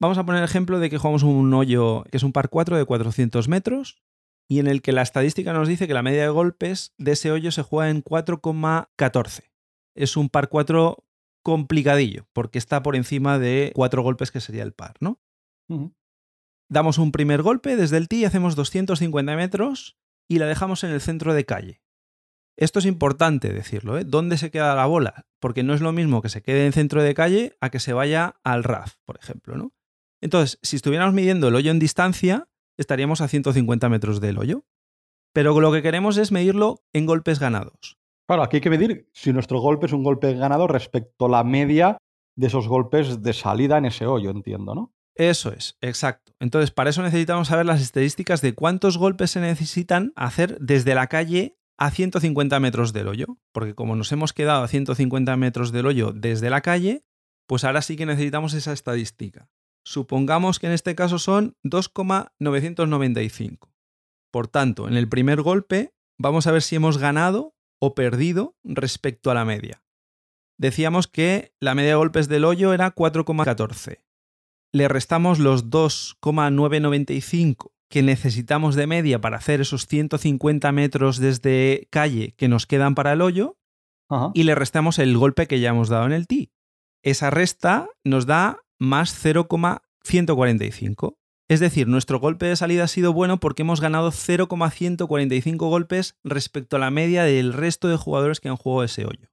Vamos 0.00 0.16
a 0.16 0.24
poner 0.24 0.40
el 0.40 0.48
ejemplo 0.48 0.78
de 0.78 0.90
que 0.90 0.98
jugamos 0.98 1.22
un 1.24 1.52
hoyo 1.52 2.04
que 2.10 2.16
es 2.16 2.22
un 2.22 2.32
par 2.32 2.48
4 2.48 2.76
de 2.76 2.84
400 2.84 3.48
metros 3.48 4.02
y 4.48 4.60
en 4.60 4.66
el 4.66 4.80
que 4.82 4.92
la 4.92 5.02
estadística 5.02 5.52
nos 5.52 5.68
dice 5.68 5.86
que 5.86 5.94
la 5.94 6.02
media 6.02 6.22
de 6.22 6.30
golpes 6.30 6.94
de 6.96 7.12
ese 7.12 7.30
hoyo 7.30 7.52
se 7.52 7.62
juega 7.62 7.90
en 7.90 8.02
4,14. 8.02 9.50
Es 9.94 10.16
un 10.16 10.30
par 10.30 10.48
4 10.48 11.04
complicadillo, 11.42 12.26
porque 12.32 12.58
está 12.58 12.82
por 12.82 12.96
encima 12.96 13.38
de 13.38 13.72
4 13.74 14.02
golpes 14.02 14.30
que 14.30 14.40
sería 14.40 14.62
el 14.62 14.72
par, 14.72 14.96
¿no? 15.00 15.20
Damos 16.70 16.98
un 16.98 17.12
primer 17.12 17.42
golpe 17.42 17.76
desde 17.76 17.98
el 17.98 18.08
tee 18.08 18.20
y 18.20 18.24
hacemos 18.24 18.56
250 18.56 19.36
metros 19.36 19.98
y 20.28 20.38
la 20.38 20.46
dejamos 20.46 20.82
en 20.84 20.90
el 20.90 21.00
centro 21.00 21.34
de 21.34 21.44
calle. 21.44 21.82
Esto 22.56 22.80
es 22.80 22.86
importante 22.86 23.52
decirlo, 23.52 23.98
¿eh? 23.98 24.04
¿Dónde 24.04 24.36
se 24.36 24.50
queda 24.50 24.74
la 24.74 24.86
bola? 24.86 25.26
Porque 25.40 25.62
no 25.62 25.74
es 25.74 25.80
lo 25.80 25.92
mismo 25.92 26.22
que 26.22 26.28
se 26.28 26.42
quede 26.42 26.66
en 26.66 26.72
centro 26.72 27.02
de 27.02 27.14
calle 27.14 27.56
a 27.60 27.70
que 27.70 27.80
se 27.80 27.92
vaya 27.92 28.40
al 28.42 28.64
RAF, 28.64 28.96
por 29.04 29.16
ejemplo, 29.16 29.56
¿no? 29.56 29.72
Entonces, 30.20 30.58
si 30.62 30.76
estuviéramos 30.76 31.14
midiendo 31.14 31.48
el 31.48 31.54
hoyo 31.54 31.70
en 31.70 31.78
distancia, 31.78 32.47
estaríamos 32.78 33.20
a 33.20 33.28
150 33.28 33.88
metros 33.88 34.20
del 34.20 34.38
hoyo. 34.38 34.64
Pero 35.34 35.58
lo 35.60 35.70
que 35.70 35.82
queremos 35.82 36.16
es 36.16 36.32
medirlo 36.32 36.80
en 36.92 37.06
golpes 37.06 37.38
ganados. 37.38 37.98
Claro, 38.26 38.42
aquí 38.42 38.56
hay 38.56 38.60
que 38.60 38.70
medir 38.70 39.08
si 39.12 39.32
nuestro 39.32 39.60
golpe 39.60 39.86
es 39.86 39.92
un 39.92 40.02
golpe 40.02 40.34
ganado 40.34 40.66
respecto 40.66 41.26
a 41.26 41.28
la 41.28 41.44
media 41.44 41.98
de 42.36 42.46
esos 42.46 42.68
golpes 42.68 43.22
de 43.22 43.32
salida 43.32 43.78
en 43.78 43.86
ese 43.86 44.06
hoyo, 44.06 44.30
entiendo, 44.30 44.74
¿no? 44.74 44.94
Eso 45.14 45.50
es, 45.52 45.76
exacto. 45.80 46.32
Entonces, 46.38 46.70
para 46.70 46.90
eso 46.90 47.02
necesitamos 47.02 47.48
saber 47.48 47.66
las 47.66 47.82
estadísticas 47.82 48.40
de 48.40 48.54
cuántos 48.54 48.96
golpes 48.96 49.32
se 49.32 49.40
necesitan 49.40 50.12
hacer 50.14 50.56
desde 50.60 50.94
la 50.94 51.08
calle 51.08 51.56
a 51.76 51.90
150 51.90 52.60
metros 52.60 52.92
del 52.92 53.08
hoyo. 53.08 53.38
Porque 53.52 53.74
como 53.74 53.96
nos 53.96 54.12
hemos 54.12 54.32
quedado 54.32 54.62
a 54.62 54.68
150 54.68 55.36
metros 55.36 55.72
del 55.72 55.86
hoyo 55.86 56.12
desde 56.12 56.50
la 56.50 56.60
calle, 56.60 57.04
pues 57.48 57.64
ahora 57.64 57.82
sí 57.82 57.96
que 57.96 58.06
necesitamos 58.06 58.54
esa 58.54 58.72
estadística. 58.72 59.48
Supongamos 59.88 60.58
que 60.58 60.66
en 60.66 60.74
este 60.74 60.94
caso 60.94 61.18
son 61.18 61.56
2,995. 61.62 63.72
Por 64.30 64.46
tanto, 64.46 64.86
en 64.86 64.98
el 64.98 65.08
primer 65.08 65.40
golpe 65.40 65.94
vamos 66.18 66.46
a 66.46 66.52
ver 66.52 66.60
si 66.60 66.76
hemos 66.76 66.98
ganado 66.98 67.54
o 67.80 67.94
perdido 67.94 68.54
respecto 68.64 69.30
a 69.30 69.34
la 69.34 69.46
media. 69.46 69.82
Decíamos 70.58 71.08
que 71.08 71.54
la 71.58 71.74
media 71.74 71.92
de 71.92 71.96
golpes 71.96 72.28
del 72.28 72.44
hoyo 72.44 72.74
era 72.74 72.94
4,14. 72.94 74.02
Le 74.74 74.88
restamos 74.88 75.38
los 75.38 75.70
2,995 75.70 77.72
que 77.88 78.02
necesitamos 78.02 78.74
de 78.74 78.86
media 78.86 79.22
para 79.22 79.38
hacer 79.38 79.62
esos 79.62 79.86
150 79.86 80.70
metros 80.70 81.16
desde 81.16 81.88
calle 81.88 82.34
que 82.36 82.48
nos 82.48 82.66
quedan 82.66 82.94
para 82.94 83.14
el 83.14 83.22
hoyo 83.22 83.56
y 84.34 84.42
le 84.42 84.54
restamos 84.54 84.98
el 84.98 85.16
golpe 85.16 85.46
que 85.46 85.60
ya 85.60 85.70
hemos 85.70 85.88
dado 85.88 86.04
en 86.04 86.12
el 86.12 86.26
tee. 86.26 86.52
Esa 87.02 87.30
resta 87.30 87.88
nos 88.04 88.26
da 88.26 88.60
más 88.78 89.14
0,145. 89.14 91.18
Es 91.48 91.60
decir, 91.60 91.88
nuestro 91.88 92.20
golpe 92.20 92.46
de 92.46 92.56
salida 92.56 92.84
ha 92.84 92.88
sido 92.88 93.14
bueno 93.14 93.40
porque 93.40 93.62
hemos 93.62 93.80
ganado 93.80 94.10
0,145 94.10 95.68
golpes 95.68 96.18
respecto 96.22 96.76
a 96.76 96.78
la 96.78 96.90
media 96.90 97.24
del 97.24 97.54
resto 97.54 97.88
de 97.88 97.96
jugadores 97.96 98.40
que 98.40 98.50
han 98.50 98.56
jugado 98.56 98.84
ese 98.84 99.06
hoyo. 99.06 99.30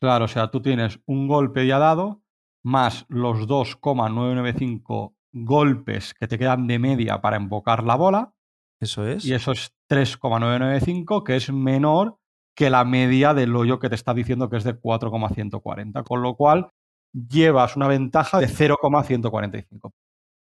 Claro, 0.00 0.26
o 0.26 0.28
sea, 0.28 0.50
tú 0.50 0.62
tienes 0.62 1.00
un 1.04 1.26
golpe 1.26 1.66
ya 1.66 1.78
dado 1.78 2.22
más 2.62 3.06
los 3.08 3.46
2,995 3.46 5.16
golpes 5.32 6.14
que 6.14 6.28
te 6.28 6.38
quedan 6.38 6.66
de 6.66 6.78
media 6.78 7.20
para 7.20 7.36
invocar 7.36 7.84
la 7.84 7.96
bola. 7.96 8.34
Eso 8.80 9.06
es. 9.06 9.24
Y 9.24 9.34
eso 9.34 9.52
es 9.52 9.74
3,995, 9.88 11.24
que 11.24 11.36
es 11.36 11.52
menor 11.52 12.18
que 12.54 12.70
la 12.70 12.84
media 12.84 13.34
del 13.34 13.56
hoyo 13.56 13.78
que 13.78 13.88
te 13.88 13.94
está 13.94 14.14
diciendo 14.14 14.50
que 14.50 14.56
es 14.56 14.64
de 14.64 14.74
4,140. 14.74 16.02
Con 16.02 16.22
lo 16.22 16.36
cual, 16.36 16.70
llevas 17.12 17.76
una 17.76 17.88
ventaja 17.88 18.38
de 18.38 18.48
0,145. 18.48 19.92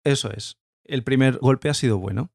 Eso 0.03 0.31
es. 0.31 0.57
El 0.83 1.03
primer 1.03 1.37
golpe 1.39 1.69
ha 1.69 1.73
sido 1.73 1.99
bueno. 1.99 2.31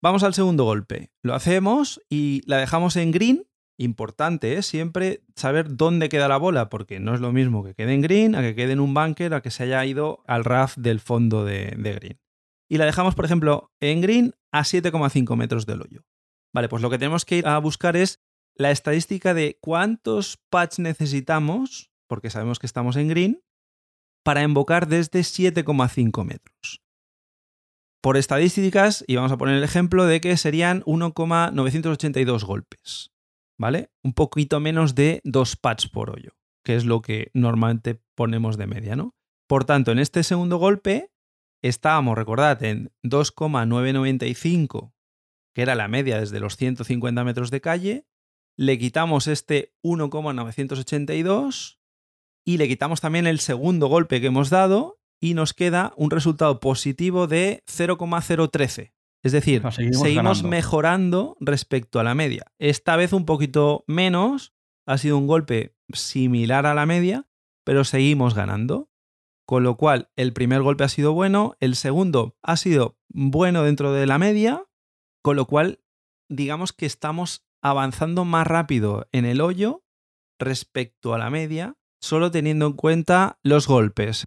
Vamos 0.00 0.22
al 0.22 0.34
segundo 0.34 0.64
golpe. 0.64 1.10
Lo 1.22 1.34
hacemos 1.34 2.00
y 2.08 2.42
la 2.46 2.58
dejamos 2.58 2.96
en 2.96 3.10
green. 3.10 3.46
Importante, 3.78 4.54
¿eh? 4.54 4.62
Siempre 4.62 5.24
saber 5.34 5.76
dónde 5.76 6.08
queda 6.08 6.28
la 6.28 6.36
bola, 6.36 6.68
porque 6.68 7.00
no 7.00 7.14
es 7.14 7.20
lo 7.20 7.32
mismo 7.32 7.64
que 7.64 7.74
quede 7.74 7.94
en 7.94 8.02
green, 8.02 8.34
a 8.34 8.42
que 8.42 8.54
quede 8.54 8.72
en 8.72 8.80
un 8.80 8.94
bunker, 8.94 9.34
a 9.34 9.40
que 9.40 9.50
se 9.50 9.64
haya 9.64 9.84
ido 9.84 10.22
al 10.26 10.44
RAF 10.44 10.76
del 10.76 11.00
fondo 11.00 11.44
de, 11.44 11.74
de 11.76 11.92
green. 11.94 12.20
Y 12.68 12.78
la 12.78 12.84
dejamos, 12.84 13.14
por 13.14 13.24
ejemplo, 13.24 13.72
en 13.80 14.00
green 14.00 14.34
a 14.52 14.60
7,5 14.60 15.36
metros 15.36 15.66
del 15.66 15.82
hoyo. 15.82 16.04
Vale, 16.54 16.68
pues 16.68 16.82
lo 16.82 16.90
que 16.90 16.98
tenemos 16.98 17.24
que 17.24 17.38
ir 17.38 17.46
a 17.46 17.58
buscar 17.58 17.96
es 17.96 18.20
la 18.54 18.70
estadística 18.70 19.34
de 19.34 19.58
cuántos 19.60 20.38
patch 20.50 20.78
necesitamos, 20.78 21.91
porque 22.12 22.28
sabemos 22.28 22.58
que 22.58 22.66
estamos 22.66 22.96
en 22.96 23.08
green, 23.08 23.42
para 24.22 24.42
invocar 24.42 24.86
desde 24.86 25.20
7,5 25.20 26.26
metros. 26.26 26.82
Por 28.02 28.18
estadísticas, 28.18 29.02
y 29.06 29.16
vamos 29.16 29.32
a 29.32 29.38
poner 29.38 29.56
el 29.56 29.64
ejemplo 29.64 30.04
de 30.04 30.20
que 30.20 30.36
serían 30.36 30.82
1,982 30.84 32.44
golpes, 32.44 33.12
¿vale? 33.58 33.90
Un 34.02 34.12
poquito 34.12 34.60
menos 34.60 34.94
de 34.94 35.22
2 35.24 35.56
patch 35.56 35.88
por 35.90 36.10
hoyo, 36.10 36.32
que 36.62 36.76
es 36.76 36.84
lo 36.84 37.00
que 37.00 37.30
normalmente 37.32 38.02
ponemos 38.14 38.58
de 38.58 38.66
media, 38.66 38.94
¿no? 38.94 39.14
Por 39.48 39.64
tanto, 39.64 39.90
en 39.90 39.98
este 39.98 40.22
segundo 40.22 40.58
golpe 40.58 41.14
estábamos, 41.62 42.14
recordad, 42.18 42.62
en 42.62 42.92
2,995, 43.04 44.94
que 45.54 45.62
era 45.62 45.74
la 45.74 45.88
media 45.88 46.20
desde 46.20 46.40
los 46.40 46.58
150 46.58 47.24
metros 47.24 47.50
de 47.50 47.62
calle, 47.62 48.06
le 48.58 48.78
quitamos 48.78 49.28
este 49.28 49.72
1,982 49.82 51.78
y 52.44 52.56
le 52.58 52.68
quitamos 52.68 53.00
también 53.00 53.26
el 53.26 53.40
segundo 53.40 53.86
golpe 53.86 54.20
que 54.20 54.28
hemos 54.28 54.50
dado 54.50 54.98
y 55.20 55.34
nos 55.34 55.54
queda 55.54 55.92
un 55.96 56.10
resultado 56.10 56.58
positivo 56.60 57.26
de 57.26 57.62
0,013. 57.66 58.92
Es 59.22 59.30
decir, 59.30 59.62
seguimos, 59.70 60.42
mejorando 60.42 61.36
respecto 61.38 62.00
a 62.00 62.02
la 62.04 62.14
media. 62.14 62.52
Esta 62.58 62.96
vez 62.96 63.12
un 63.12 63.24
poquito 63.24 63.84
menos, 63.86 64.52
ha 64.84 64.98
sido 64.98 65.16
un 65.16 65.28
golpe 65.28 65.76
similar 65.92 66.66
a 66.66 66.74
la 66.74 66.86
media, 66.86 67.28
pero 67.64 67.84
seguimos 67.84 68.34
ganando. 68.34 68.90
Con 69.46 69.62
lo 69.62 69.76
cual, 69.76 70.10
el 70.16 70.32
primer 70.32 70.62
golpe 70.62 70.84
ha 70.84 70.88
sido 70.88 71.12
bueno, 71.12 71.54
el 71.60 71.76
segundo 71.76 72.36
ha 72.42 72.56
sido 72.56 72.98
bueno 73.08 73.62
dentro 73.62 73.92
de 73.92 74.06
la 74.06 74.18
media, 74.18 74.64
con 75.22 75.36
lo 75.36 75.46
cual, 75.46 75.80
digamos 76.28 76.72
que 76.72 76.86
estamos 76.86 77.46
avanzando 77.60 78.24
más 78.24 78.46
rápido 78.46 79.08
en 79.12 79.24
el 79.24 79.40
hoyo 79.40 79.84
respecto 80.38 81.14
a 81.14 81.18
la 81.18 81.30
media, 81.30 81.76
solo 82.02 82.30
teniendo 82.30 82.66
en 82.66 82.74
cuenta 82.74 83.38
los 83.42 83.66
golpes. 83.66 84.26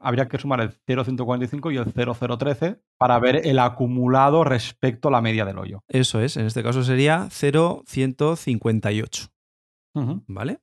Habría 0.00 0.28
que 0.28 0.38
sumar 0.38 0.60
el 0.60 0.70
0,145 0.70 1.70
y 1.72 1.76
el 1.78 1.92
0,013 1.92 2.80
para 2.96 3.18
ver 3.18 3.46
el 3.46 3.58
acumulado 3.58 4.44
respecto 4.44 5.08
a 5.08 5.10
la 5.10 5.20
media 5.20 5.44
del 5.44 5.58
hoyo. 5.58 5.82
Eso 5.88 6.20
es, 6.20 6.36
en 6.36 6.46
este 6.46 6.62
caso 6.62 6.84
sería 6.84 7.28
0,158. 7.30 9.28
¿Vale? 10.26 10.60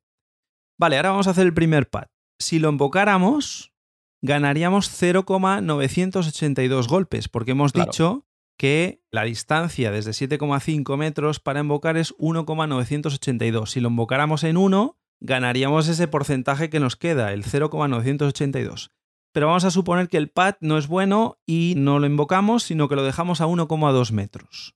Vale, 0.79 0.97
ahora 0.97 1.09
vamos 1.09 1.27
a 1.27 1.31
hacer 1.31 1.47
el 1.47 1.53
primer 1.53 1.89
pad. 1.89 2.05
Si 2.39 2.59
lo 2.59 2.69
invocáramos, 2.69 3.73
ganaríamos 4.21 4.89
0,982 4.89 6.87
golpes, 6.87 7.27
porque 7.29 7.51
hemos 7.51 7.73
dicho 7.73 8.27
que 8.57 9.01
la 9.11 9.23
distancia 9.23 9.91
desde 9.91 10.11
7,5 10.11 10.95
metros 10.97 11.39
para 11.39 11.61
invocar 11.61 11.97
es 11.97 12.13
1,982. 12.19 13.71
Si 13.71 13.79
lo 13.79 13.89
invocáramos 13.89 14.43
en 14.43 14.57
1, 14.57 14.99
ganaríamos 15.23 15.87
ese 15.87 16.07
porcentaje 16.07 16.69
que 16.69 16.79
nos 16.79 16.95
queda, 16.95 17.33
el 17.33 17.43
0,982. 17.43 18.91
Pero 19.31 19.47
vamos 19.47 19.63
a 19.63 19.71
suponer 19.71 20.07
que 20.09 20.17
el 20.17 20.29
pad 20.29 20.57
no 20.59 20.77
es 20.77 20.85
bueno 20.87 21.39
y 21.47 21.73
no 21.77 21.97
lo 21.97 22.05
invocamos, 22.05 22.61
sino 22.63 22.87
que 22.87 22.95
lo 22.95 23.01
dejamos 23.03 23.41
a 23.41 23.47
1,2 23.47 24.11
metros. 24.11 24.75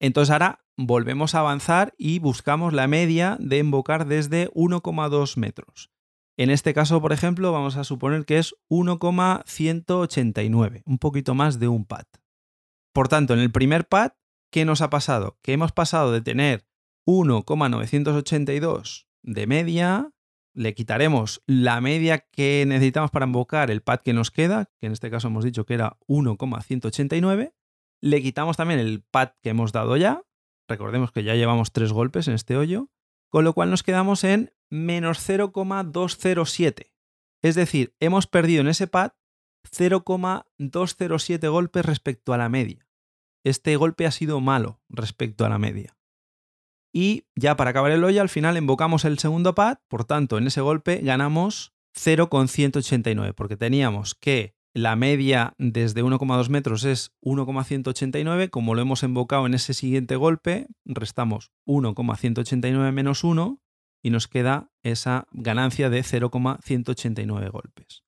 Entonces 0.00 0.30
ahora 0.30 0.64
volvemos 0.76 1.34
a 1.34 1.40
avanzar 1.40 1.92
y 1.98 2.20
buscamos 2.20 2.72
la 2.72 2.86
media 2.86 3.36
de 3.40 3.58
invocar 3.58 4.06
desde 4.06 4.48
1,2 4.52 5.36
metros. 5.36 5.90
En 6.36 6.50
este 6.50 6.72
caso, 6.72 7.02
por 7.02 7.12
ejemplo, 7.12 7.52
vamos 7.52 7.76
a 7.76 7.84
suponer 7.84 8.24
que 8.24 8.38
es 8.38 8.54
1,189, 8.68 10.82
un 10.86 10.98
poquito 10.98 11.34
más 11.34 11.58
de 11.58 11.68
un 11.68 11.84
pad. 11.84 12.06
Por 12.92 13.08
tanto, 13.08 13.34
en 13.34 13.40
el 13.40 13.52
primer 13.52 13.86
pad, 13.86 14.12
¿qué 14.50 14.64
nos 14.64 14.80
ha 14.80 14.88
pasado? 14.90 15.38
Que 15.42 15.52
hemos 15.52 15.72
pasado 15.72 16.12
de 16.12 16.22
tener 16.22 16.66
1,982 17.04 19.03
de 19.24 19.46
media, 19.46 20.12
le 20.54 20.74
quitaremos 20.74 21.42
la 21.46 21.80
media 21.80 22.20
que 22.30 22.64
necesitamos 22.66 23.10
para 23.10 23.26
invocar 23.26 23.70
el 23.70 23.82
pad 23.82 24.00
que 24.00 24.12
nos 24.12 24.30
queda, 24.30 24.70
que 24.78 24.86
en 24.86 24.92
este 24.92 25.10
caso 25.10 25.28
hemos 25.28 25.44
dicho 25.44 25.66
que 25.66 25.74
era 25.74 25.98
1,189, 26.06 27.54
le 28.00 28.22
quitamos 28.22 28.56
también 28.56 28.80
el 28.80 29.02
pad 29.02 29.30
que 29.42 29.50
hemos 29.50 29.72
dado 29.72 29.96
ya, 29.96 30.22
recordemos 30.68 31.10
que 31.10 31.24
ya 31.24 31.34
llevamos 31.34 31.72
tres 31.72 31.92
golpes 31.92 32.28
en 32.28 32.34
este 32.34 32.56
hoyo, 32.56 32.90
con 33.30 33.44
lo 33.44 33.52
cual 33.52 33.70
nos 33.70 33.82
quedamos 33.82 34.22
en 34.22 34.52
menos 34.70 35.18
0,207. 35.18 36.92
Es 37.42 37.54
decir, 37.54 37.94
hemos 37.98 38.26
perdido 38.26 38.60
en 38.60 38.68
ese 38.68 38.86
pad 38.86 39.12
0,207 39.70 41.48
golpes 41.48 41.84
respecto 41.84 42.32
a 42.32 42.38
la 42.38 42.48
media. 42.48 42.86
Este 43.44 43.76
golpe 43.76 44.06
ha 44.06 44.10
sido 44.10 44.40
malo 44.40 44.80
respecto 44.88 45.44
a 45.44 45.48
la 45.48 45.58
media. 45.58 45.96
Y 46.96 47.24
ya 47.34 47.56
para 47.56 47.70
acabar 47.70 47.90
el 47.90 48.04
hoyo, 48.04 48.22
al 48.22 48.28
final 48.28 48.56
invocamos 48.56 49.04
el 49.04 49.18
segundo 49.18 49.56
pad, 49.56 49.78
por 49.88 50.04
tanto, 50.04 50.38
en 50.38 50.46
ese 50.46 50.60
golpe 50.60 51.00
ganamos 51.02 51.74
0,189, 51.92 53.32
porque 53.34 53.56
teníamos 53.56 54.14
que 54.14 54.54
la 54.74 54.94
media 54.94 55.54
desde 55.58 56.04
1,2 56.04 56.48
metros 56.50 56.84
es 56.84 57.12
1,189, 57.20 58.48
como 58.48 58.76
lo 58.76 58.82
hemos 58.82 59.02
invocado 59.02 59.46
en 59.46 59.54
ese 59.54 59.74
siguiente 59.74 60.14
golpe, 60.14 60.68
restamos 60.84 61.50
1,189 61.66 62.92
menos 62.92 63.24
1 63.24 63.60
y 64.00 64.10
nos 64.10 64.28
queda 64.28 64.70
esa 64.84 65.26
ganancia 65.32 65.90
de 65.90 66.04
0,189 66.04 67.48
golpes. 67.48 68.04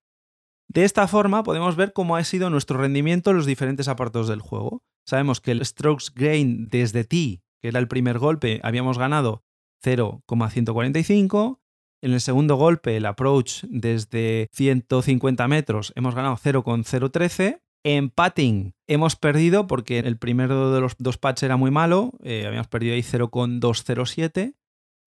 De 0.68 0.84
esta 0.84 1.08
forma 1.08 1.42
podemos 1.42 1.74
ver 1.74 1.92
cómo 1.92 2.16
ha 2.16 2.22
sido 2.22 2.50
nuestro 2.50 2.78
rendimiento 2.78 3.30
en 3.30 3.36
los 3.36 3.46
diferentes 3.46 3.88
apartados 3.88 4.28
del 4.28 4.40
juego. 4.40 4.84
Sabemos 5.04 5.40
que 5.40 5.52
el 5.52 5.64
strokes 5.64 6.06
gain 6.14 6.68
desde 6.68 7.04
T, 7.04 7.42
que 7.66 7.70
era 7.70 7.80
el 7.80 7.88
primer 7.88 8.20
golpe, 8.20 8.60
habíamos 8.62 8.96
ganado 8.96 9.42
0,145. 9.82 11.60
En 12.00 12.12
el 12.12 12.20
segundo 12.20 12.54
golpe, 12.54 12.96
el 12.96 13.06
approach 13.06 13.64
desde 13.64 14.48
150 14.52 15.48
metros, 15.48 15.92
hemos 15.96 16.14
ganado 16.14 16.36
0,013. 16.36 17.60
En 17.84 18.10
patting 18.10 18.74
hemos 18.86 19.16
perdido 19.16 19.66
porque 19.66 19.98
el 19.98 20.16
primero 20.16 20.70
de 20.70 20.80
los 20.80 20.94
dos 20.98 21.18
patches 21.18 21.44
era 21.44 21.56
muy 21.56 21.72
malo, 21.72 22.12
eh, 22.22 22.46
habíamos 22.46 22.68
perdido 22.68 22.94
ahí 22.94 23.02
0,207 23.02 24.54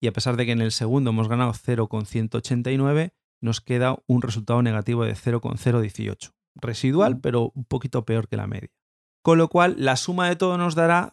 y 0.02 0.06
a 0.06 0.12
pesar 0.12 0.36
de 0.36 0.44
que 0.44 0.52
en 0.52 0.60
el 0.60 0.72
segundo 0.72 1.10
hemos 1.10 1.28
ganado 1.28 1.52
0,189, 1.54 3.14
nos 3.42 3.62
queda 3.62 3.98
un 4.06 4.20
resultado 4.20 4.62
negativo 4.62 5.04
de 5.04 5.14
0,018. 5.14 6.32
Residual, 6.56 7.16
mm. 7.16 7.20
pero 7.20 7.52
un 7.54 7.64
poquito 7.64 8.04
peor 8.04 8.28
que 8.28 8.36
la 8.36 8.46
media. 8.46 8.70
Con 9.22 9.38
lo 9.38 9.48
cual, 9.48 9.76
la 9.78 9.96
suma 9.96 10.28
de 10.28 10.36
todo 10.36 10.58
nos 10.58 10.74
dará 10.74 11.10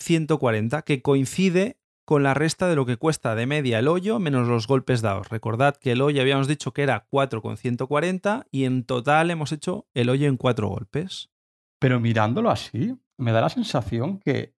0,140, 0.00 0.82
que 0.82 1.02
coincide 1.02 1.78
con 2.04 2.22
la 2.22 2.34
resta 2.34 2.68
de 2.68 2.76
lo 2.76 2.86
que 2.86 2.96
cuesta 2.96 3.34
de 3.34 3.46
media 3.46 3.78
el 3.78 3.88
hoyo 3.88 4.18
menos 4.18 4.48
los 4.48 4.66
golpes 4.66 5.02
dados. 5.02 5.28
Recordad 5.28 5.76
que 5.76 5.92
el 5.92 6.00
hoyo 6.00 6.22
habíamos 6.22 6.48
dicho 6.48 6.72
que 6.72 6.82
era 6.82 7.06
4,140 7.10 8.46
y 8.50 8.64
en 8.64 8.84
total 8.84 9.30
hemos 9.30 9.52
hecho 9.52 9.86
el 9.94 10.08
hoyo 10.08 10.26
en 10.26 10.36
4 10.36 10.68
golpes. 10.68 11.30
Pero 11.78 12.00
mirándolo 12.00 12.50
así, 12.50 12.96
me 13.18 13.32
da 13.32 13.42
la 13.42 13.50
sensación 13.50 14.20
que 14.20 14.54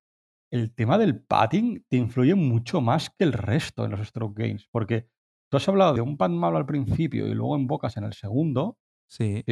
el 0.53 0.73
tema 0.73 0.99
del 0.99 1.21
padding 1.21 1.85
te 1.89 1.97
influye 1.97 2.35
mucho 2.35 2.81
más 2.81 3.11
que 3.11 3.25
el 3.25 3.33
resto 3.33 3.85
en 3.85 3.93
los 3.93 4.07
stroke 4.07 4.39
games, 4.39 4.69
porque 4.71 5.09
Tú 5.51 5.57
has 5.57 5.69
hablado 5.69 5.95
de 5.95 6.01
un 6.01 6.17
pad 6.17 6.31
malo 6.31 6.57
al 6.57 6.67
principio 6.67 7.27
y 7.27 7.35
luego 7.35 7.59
invocas 7.59 7.97
en 7.97 8.05
el 8.05 8.13
segundo. 8.13 8.79
Sí. 9.09 9.45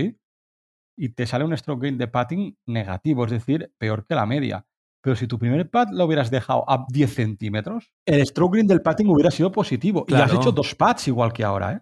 Y 0.96 1.08
te 1.10 1.26
sale 1.26 1.44
un 1.44 1.56
stroke 1.56 1.82
gain 1.82 1.98
de 1.98 2.06
padding 2.06 2.56
negativo, 2.66 3.24
es 3.24 3.32
decir, 3.32 3.74
peor 3.78 4.06
que 4.06 4.14
la 4.14 4.24
media. 4.24 4.64
Pero 5.00 5.16
si 5.16 5.26
tu 5.26 5.38
primer 5.38 5.70
pad 5.70 5.88
lo 5.92 6.04
hubieras 6.04 6.30
dejado 6.30 6.68
a 6.68 6.84
10 6.88 7.14
centímetros, 7.14 7.92
el 8.06 8.26
stroke 8.26 8.56
gain 8.56 8.66
del 8.66 8.82
padding 8.82 9.08
hubiera 9.08 9.30
sido 9.30 9.52
positivo. 9.52 10.04
Y 10.08 10.14
has 10.14 10.32
hecho 10.34 10.52
dos 10.52 10.74
pads 10.74 11.08
igual 11.08 11.32
que 11.32 11.44
ahora, 11.44 11.72
¿eh? 11.72 11.80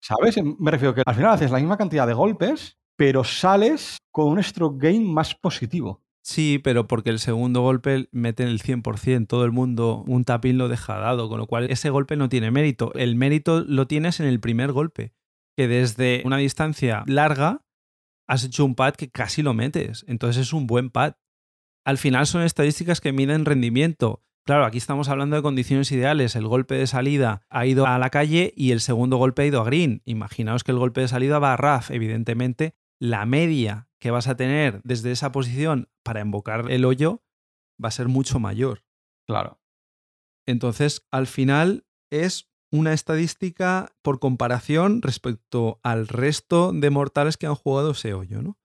¿Sabes? 0.00 0.36
Me 0.58 0.70
refiero 0.70 0.94
que 0.94 1.02
al 1.04 1.14
final 1.14 1.32
haces 1.32 1.50
la 1.50 1.58
misma 1.58 1.76
cantidad 1.76 2.06
de 2.06 2.14
golpes 2.14 2.78
pero 2.98 3.22
sales 3.22 3.98
con 4.10 4.26
un 4.26 4.42
stroke 4.42 4.82
gain 4.82 5.06
más 5.10 5.34
positivo. 5.34 6.02
Sí, 6.20 6.60
pero 6.62 6.88
porque 6.88 7.10
el 7.10 7.20
segundo 7.20 7.62
golpe 7.62 8.08
mete 8.10 8.42
en 8.42 8.50
el 8.50 8.60
100%, 8.60 9.28
todo 9.28 9.44
el 9.44 9.52
mundo 9.52 10.04
un 10.06 10.24
tapín 10.24 10.58
lo 10.58 10.68
deja 10.68 10.98
dado, 10.98 11.28
con 11.28 11.38
lo 11.38 11.46
cual 11.46 11.70
ese 11.70 11.90
golpe 11.90 12.16
no 12.16 12.28
tiene 12.28 12.50
mérito. 12.50 12.92
El 12.94 13.14
mérito 13.14 13.60
lo 13.60 13.86
tienes 13.86 14.18
en 14.20 14.26
el 14.26 14.40
primer 14.40 14.72
golpe, 14.72 15.14
que 15.56 15.68
desde 15.68 16.22
una 16.26 16.36
distancia 16.36 17.04
larga 17.06 17.64
has 18.26 18.44
hecho 18.44 18.64
un 18.64 18.74
pad 18.74 18.94
que 18.94 19.10
casi 19.10 19.42
lo 19.42 19.54
metes, 19.54 20.04
entonces 20.08 20.48
es 20.48 20.52
un 20.52 20.66
buen 20.66 20.90
pad. 20.90 21.14
Al 21.88 21.96
final 21.96 22.26
son 22.26 22.42
estadísticas 22.42 23.00
que 23.00 23.14
miden 23.14 23.46
rendimiento. 23.46 24.22
Claro, 24.44 24.66
aquí 24.66 24.76
estamos 24.76 25.08
hablando 25.08 25.36
de 25.36 25.42
condiciones 25.42 25.90
ideales. 25.90 26.36
El 26.36 26.46
golpe 26.46 26.74
de 26.74 26.86
salida 26.86 27.46
ha 27.48 27.64
ido 27.64 27.86
a 27.86 27.98
la 27.98 28.10
calle 28.10 28.52
y 28.54 28.72
el 28.72 28.82
segundo 28.82 29.16
golpe 29.16 29.40
ha 29.40 29.46
ido 29.46 29.62
a 29.62 29.64
green. 29.64 30.02
Imaginaos 30.04 30.64
que 30.64 30.72
el 30.72 30.78
golpe 30.78 31.00
de 31.00 31.08
salida 31.08 31.38
va 31.38 31.54
a 31.54 31.56
RAF. 31.56 31.90
Evidentemente, 31.90 32.74
la 33.00 33.24
media 33.24 33.88
que 33.98 34.10
vas 34.10 34.28
a 34.28 34.36
tener 34.36 34.82
desde 34.84 35.12
esa 35.12 35.32
posición 35.32 35.88
para 36.02 36.20
invocar 36.20 36.70
el 36.70 36.84
hoyo 36.84 37.22
va 37.82 37.88
a 37.88 37.92
ser 37.92 38.08
mucho 38.08 38.38
mayor. 38.38 38.84
Claro. 39.26 39.58
Entonces, 40.46 41.06
al 41.10 41.26
final 41.26 41.86
es 42.10 42.50
una 42.70 42.92
estadística 42.92 43.96
por 44.02 44.18
comparación 44.18 45.00
respecto 45.00 45.80
al 45.82 46.06
resto 46.06 46.74
de 46.74 46.90
mortales 46.90 47.38
que 47.38 47.46
han 47.46 47.54
jugado 47.54 47.92
ese 47.92 48.12
hoyo, 48.12 48.42
¿no? 48.42 48.58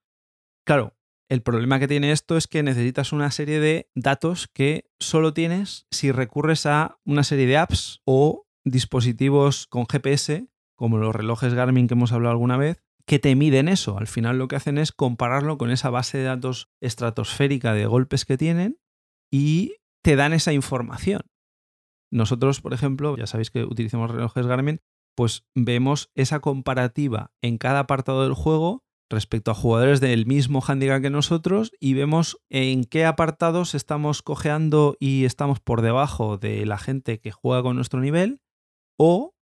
Claro, 0.66 0.98
el 1.34 1.42
problema 1.42 1.80
que 1.80 1.88
tiene 1.88 2.12
esto 2.12 2.38
es 2.38 2.46
que 2.46 2.62
necesitas 2.62 3.12
una 3.12 3.32
serie 3.32 3.60
de 3.60 3.90
datos 3.96 4.48
que 4.48 4.92
solo 5.00 5.34
tienes 5.34 5.88
si 5.90 6.12
recurres 6.12 6.68
a 6.68 7.00
una 7.06 7.24
serie 7.24 7.48
de 7.48 7.58
apps 7.58 8.02
o 8.06 8.46
dispositivos 8.64 9.66
con 9.66 9.88
GPS, 9.88 10.48
como 10.76 11.00
los 11.00 11.16
relojes 11.16 11.56
Garmin 11.56 11.88
que 11.88 11.96
hemos 11.96 12.12
hablado 12.12 12.34
alguna 12.34 12.58
vez, 12.58 12.84
que 13.08 13.18
te 13.18 13.36
miden 13.36 13.68
eso. 13.68 13.98
Al 13.98 14.06
final 14.06 14.38
lo 14.38 14.48
que 14.48 14.58
hacen 14.58 14.78
es 14.78 14.92
compararlo 14.92 15.58
con 15.58 15.72
esa 15.72 15.90
base 15.90 16.20
de 16.20 16.26
datos 16.26 16.70
estratosférica 16.82 17.74
de 17.74 17.88
golpes 17.88 18.26
que 18.26 18.38
tienen 18.38 18.78
y 19.32 19.78
te 20.04 20.16
dan 20.16 20.34
esa 20.34 20.54
información. 20.54 21.22
Nosotros, 22.12 22.62
por 22.62 22.76
ejemplo, 22.76 23.18
ya 23.18 23.26
sabéis 23.26 23.50
que 23.50 23.64
utilizamos 23.64 24.12
relojes 24.12 24.46
Garmin, 24.46 24.82
pues 25.16 25.48
vemos 25.56 26.12
esa 26.14 26.42
comparativa 26.42 27.32
en 27.42 27.58
cada 27.58 27.80
apartado 27.80 28.22
del 28.22 28.36
juego 28.36 28.83
respecto 29.10 29.52
a 29.52 29.56
jugadores 29.56 30.00
del 30.00 30.26
mismo 30.26 30.62
handicap 30.66 31.02
que 31.02 31.10
nosotros 31.10 31.72
y 31.80 31.94
vemos 31.94 32.40
en 32.50 32.84
qué 32.84 33.06
apartados 33.06 33.76
estamos 33.76 34.22
cojeando 34.22 34.98
y 35.00 35.26
estamos 35.26 35.60
por 35.60 35.82
debajo 35.82 36.38
de 36.38 36.66
la 36.66 36.78
gente 36.78 37.20
que 37.20 37.32
juega 37.32 37.62
con 37.64 37.76
nuestro 37.76 38.00
nivel 38.00 38.42
o 38.98 39.36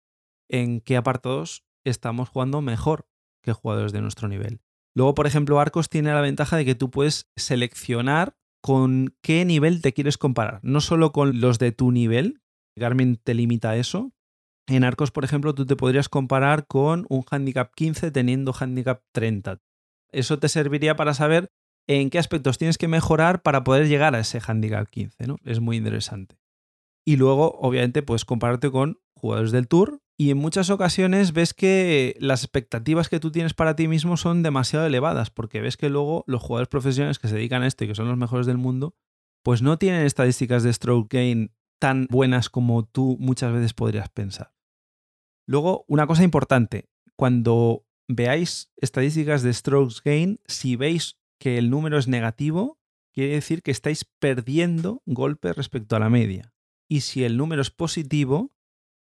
en 0.48 0.80
qué 0.80 0.96
apartados 0.96 1.64
estamos 1.84 2.28
jugando 2.28 2.60
mejor 2.60 3.06
que 3.42 3.52
jugadores 3.52 3.92
de 3.92 4.00
nuestro 4.00 4.28
nivel. 4.28 4.60
Luego, 4.94 5.14
por 5.14 5.26
ejemplo, 5.26 5.60
Arcos 5.60 5.88
tiene 5.88 6.12
la 6.12 6.20
ventaja 6.20 6.56
de 6.56 6.64
que 6.64 6.74
tú 6.74 6.90
puedes 6.90 7.30
seleccionar 7.36 8.36
con 8.62 9.14
qué 9.22 9.44
nivel 9.44 9.80
te 9.80 9.92
quieres 9.92 10.18
comparar, 10.18 10.60
no 10.62 10.80
solo 10.80 11.12
con 11.12 11.40
los 11.40 11.58
de 11.58 11.72
tu 11.72 11.92
nivel, 11.92 12.42
Garmin 12.76 13.16
te 13.16 13.34
limita 13.34 13.70
a 13.70 13.76
eso. 13.76 14.12
En 14.70 14.84
Arcos, 14.84 15.10
por 15.10 15.24
ejemplo, 15.24 15.52
tú 15.52 15.66
te 15.66 15.74
podrías 15.74 16.08
comparar 16.08 16.68
con 16.68 17.04
un 17.08 17.24
handicap 17.28 17.74
15 17.74 18.12
teniendo 18.12 18.54
handicap 18.56 19.02
30. 19.10 19.58
Eso 20.12 20.38
te 20.38 20.48
serviría 20.48 20.94
para 20.94 21.12
saber 21.12 21.50
en 21.88 22.08
qué 22.08 22.20
aspectos 22.20 22.56
tienes 22.56 22.78
que 22.78 22.86
mejorar 22.86 23.42
para 23.42 23.64
poder 23.64 23.88
llegar 23.88 24.14
a 24.14 24.20
ese 24.20 24.40
handicap 24.46 24.88
15, 24.88 25.26
¿no? 25.26 25.38
Es 25.44 25.58
muy 25.58 25.76
interesante. 25.76 26.38
Y 27.04 27.16
luego, 27.16 27.58
obviamente, 27.58 28.04
puedes 28.04 28.24
compararte 28.24 28.70
con 28.70 29.00
jugadores 29.16 29.50
del 29.50 29.66
Tour 29.66 30.02
y 30.16 30.30
en 30.30 30.38
muchas 30.38 30.70
ocasiones 30.70 31.32
ves 31.32 31.52
que 31.52 32.14
las 32.20 32.44
expectativas 32.44 33.08
que 33.08 33.18
tú 33.18 33.32
tienes 33.32 33.54
para 33.54 33.74
ti 33.74 33.88
mismo 33.88 34.16
son 34.16 34.44
demasiado 34.44 34.86
elevadas, 34.86 35.30
porque 35.30 35.60
ves 35.60 35.76
que 35.76 35.88
luego 35.88 36.22
los 36.28 36.42
jugadores 36.42 36.68
profesionales 36.68 37.18
que 37.18 37.26
se 37.26 37.34
dedican 37.34 37.64
a 37.64 37.66
esto 37.66 37.82
y 37.82 37.88
que 37.88 37.96
son 37.96 38.06
los 38.06 38.16
mejores 38.16 38.46
del 38.46 38.58
mundo, 38.58 38.94
pues 39.42 39.62
no 39.62 39.78
tienen 39.78 40.06
estadísticas 40.06 40.62
de 40.62 40.72
stroke 40.72 41.12
gain 41.12 41.50
tan 41.80 42.06
buenas 42.08 42.50
como 42.50 42.84
tú 42.84 43.16
muchas 43.18 43.52
veces 43.52 43.74
podrías 43.74 44.08
pensar. 44.10 44.52
Luego, 45.50 45.84
una 45.88 46.06
cosa 46.06 46.22
importante, 46.22 46.88
cuando 47.16 47.84
veáis 48.06 48.70
estadísticas 48.76 49.42
de 49.42 49.52
strokes 49.52 49.96
gain, 50.04 50.38
si 50.46 50.76
veis 50.76 51.18
que 51.40 51.58
el 51.58 51.70
número 51.70 51.98
es 51.98 52.06
negativo, 52.06 52.78
quiere 53.12 53.32
decir 53.32 53.64
que 53.64 53.72
estáis 53.72 54.04
perdiendo 54.04 55.02
golpes 55.06 55.56
respecto 55.56 55.96
a 55.96 55.98
la 55.98 56.08
media. 56.08 56.54
Y 56.88 57.00
si 57.00 57.24
el 57.24 57.36
número 57.36 57.62
es 57.62 57.72
positivo, 57.72 58.52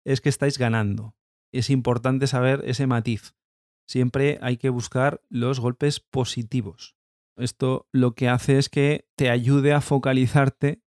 es 0.03 0.21
que 0.21 0.29
estáis 0.29 0.57
ganando. 0.57 1.15
Es 1.51 1.69
importante 1.69 2.25
saber 2.25 2.63
ese 2.65 2.87
matiz. 2.87 3.35
Siempre 3.87 4.39
hay 4.41 4.57
que 4.57 4.69
buscar 4.69 5.21
los 5.29 5.59
golpes 5.59 5.99
positivos. 5.99 6.95
Esto 7.37 7.87
lo 7.91 8.15
que 8.15 8.27
hace 8.27 8.57
es 8.57 8.69
que 8.69 9.07
te 9.15 9.29
ayude 9.29 9.71
a 9.71 9.81
focalizarte 9.81 10.81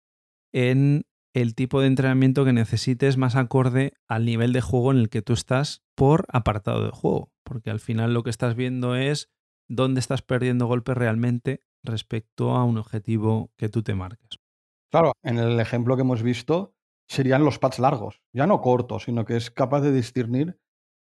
en 0.54 1.06
el 1.34 1.56
tipo 1.56 1.82
de 1.82 1.88
entrenamiento 1.88 2.46
que 2.46 2.54
necesites 2.54 3.17
más 3.17 3.36
acorde 3.36 3.94
al 4.08 4.26
nivel 4.26 4.54
de 4.54 4.62
juego 4.62 4.91
en 4.91 4.98
el 4.98 5.10
que 5.10 5.22
tú 5.22 5.34
estás 5.34 5.84
por 5.96 6.26
apartado 6.30 6.84
de 6.84 6.91
juego. 6.91 7.32
Porque 7.44 7.70
al 7.70 7.80
final 7.80 8.13
lo 8.13 8.24
que 8.24 8.30
estás 8.30 8.56
viendo 8.56 8.96
es 8.96 9.30
dónde 9.70 10.00
estás 10.00 10.22
perdiendo 10.22 10.67
golpes 10.67 10.98
realmente 10.98 11.63
respecto 11.84 12.52
a 12.52 12.63
un 12.63 12.78
objetivo 12.78 13.52
que 13.58 13.70
tú 13.70 13.84
te 13.84 13.96
marques. 13.96 14.39
Claro, 14.91 15.13
en 15.24 15.39
el 15.39 15.60
ejemplo 15.60 15.96
que 15.96 16.02
hemos 16.02 16.22
visto, 16.22 16.76
serían 17.08 17.46
los 17.46 17.60
pads 17.60 17.80
largos, 17.80 18.22
ya 18.34 18.46
no 18.46 18.62
cortos, 18.62 19.04
sino 19.04 19.26
que 19.26 19.38
es 19.38 19.52
capaz 19.52 19.82
de 19.82 19.94
discernir 19.94 20.60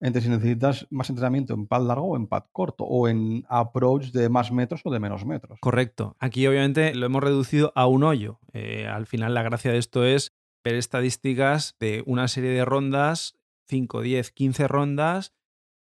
entre 0.00 0.22
si 0.22 0.28
necesitas 0.28 0.86
más 0.90 1.10
entrenamiento 1.10 1.54
en 1.54 1.66
pad 1.66 1.86
largo 1.86 2.06
o 2.08 2.16
en 2.16 2.26
pad 2.26 2.44
corto, 2.52 2.84
o 2.84 3.08
en 3.08 3.44
approach 3.48 4.12
de 4.12 4.28
más 4.28 4.50
metros 4.50 4.80
o 4.84 4.90
de 4.90 5.00
menos 5.00 5.26
metros. 5.26 5.58
Correcto. 5.60 6.16
Aquí 6.18 6.46
obviamente 6.46 6.94
lo 6.94 7.06
hemos 7.06 7.22
reducido 7.22 7.72
a 7.74 7.86
un 7.86 8.02
hoyo. 8.02 8.40
Eh, 8.52 8.86
al 8.86 9.06
final 9.06 9.34
la 9.34 9.42
gracia 9.42 9.72
de 9.72 9.78
esto 9.78 10.04
es 10.04 10.34
ver 10.64 10.74
estadísticas 10.74 11.76
de 11.78 12.02
una 12.06 12.28
serie 12.28 12.50
de 12.50 12.64
rondas, 12.64 13.38
5, 13.68 14.00
10, 14.00 14.30
15 14.32 14.68
rondas, 14.68 15.34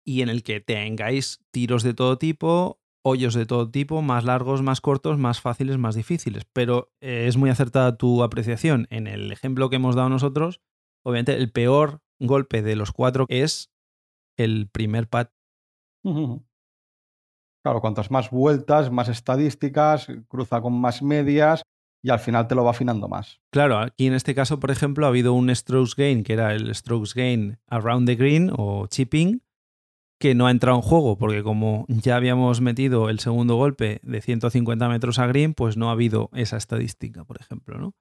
y 0.06 0.22
en 0.22 0.30
el 0.30 0.44
que 0.44 0.60
tengáis 0.60 1.44
tiros 1.52 1.84
de 1.84 1.94
todo 1.94 2.18
tipo, 2.18 2.82
hoyos 3.04 3.34
de 3.34 3.46
todo 3.46 3.70
tipo, 3.70 4.02
más 4.02 4.24
largos, 4.24 4.62
más 4.62 4.82
cortos, 4.82 5.18
más 5.18 5.42
fáciles, 5.42 5.78
más 5.78 5.96
difíciles. 5.96 6.46
Pero 6.54 6.92
eh, 7.02 7.26
es 7.28 7.38
muy 7.38 7.50
acertada 7.50 7.98
tu 7.98 8.24
apreciación. 8.24 8.88
En 8.90 9.08
el 9.08 9.32
ejemplo 9.32 9.70
que 9.70 9.78
hemos 9.78 9.96
dado 9.96 10.10
nosotros, 10.10 10.62
obviamente 11.04 11.36
el 11.36 11.52
peor 11.52 12.02
golpe 12.20 12.62
de 12.62 12.76
los 12.76 12.92
cuatro 12.92 13.26
es 13.30 13.73
el 14.38 14.68
primer 14.70 15.08
pad. 15.08 15.28
Claro, 17.64 17.80
cuantas 17.80 18.12
más 18.12 18.30
vueltas, 18.30 18.92
más 18.92 19.08
estadísticas, 19.08 20.08
cruza 20.28 20.62
con 20.62 20.74
más 20.74 21.02
medias 21.02 21.62
y 22.04 22.10
al 22.10 22.20
final 22.20 22.48
te 22.48 22.56
lo 22.56 22.66
va 22.66 22.72
afinando 22.72 23.08
más. 23.08 23.40
Claro, 23.52 23.78
aquí 23.78 24.08
en 24.08 24.14
este 24.14 24.36
caso, 24.36 24.60
por 24.60 24.70
ejemplo, 24.70 25.06
ha 25.06 25.10
habido 25.10 25.34
un 25.34 25.54
strokes 25.56 25.94
gain, 25.96 26.24
que 26.24 26.34
era 26.34 26.54
el 26.54 26.76
strokes 26.76 27.14
gain 27.16 27.60
around 27.68 28.06
the 28.06 28.16
green 28.16 28.52
o 28.54 28.88
chipping, 28.88 29.42
que 30.20 30.36
no 30.36 30.48
ha 30.48 30.52
entrado 30.52 30.78
en 30.78 30.84
juego, 30.84 31.18
porque 31.18 31.42
como 31.42 31.86
ya 31.88 32.18
habíamos 32.18 32.60
metido 32.60 33.10
el 33.10 33.20
segundo 33.20 33.56
golpe 33.56 34.02
de 34.04 34.22
150 34.22 34.90
metros 34.90 35.18
a 35.20 35.28
green, 35.28 35.54
pues 35.54 35.78
no 35.78 35.88
ha 35.88 35.94
habido 35.94 36.30
esa 36.34 36.58
estadística, 36.58 37.24
por 37.24 37.40
ejemplo, 37.40 37.78
¿no? 37.78 37.94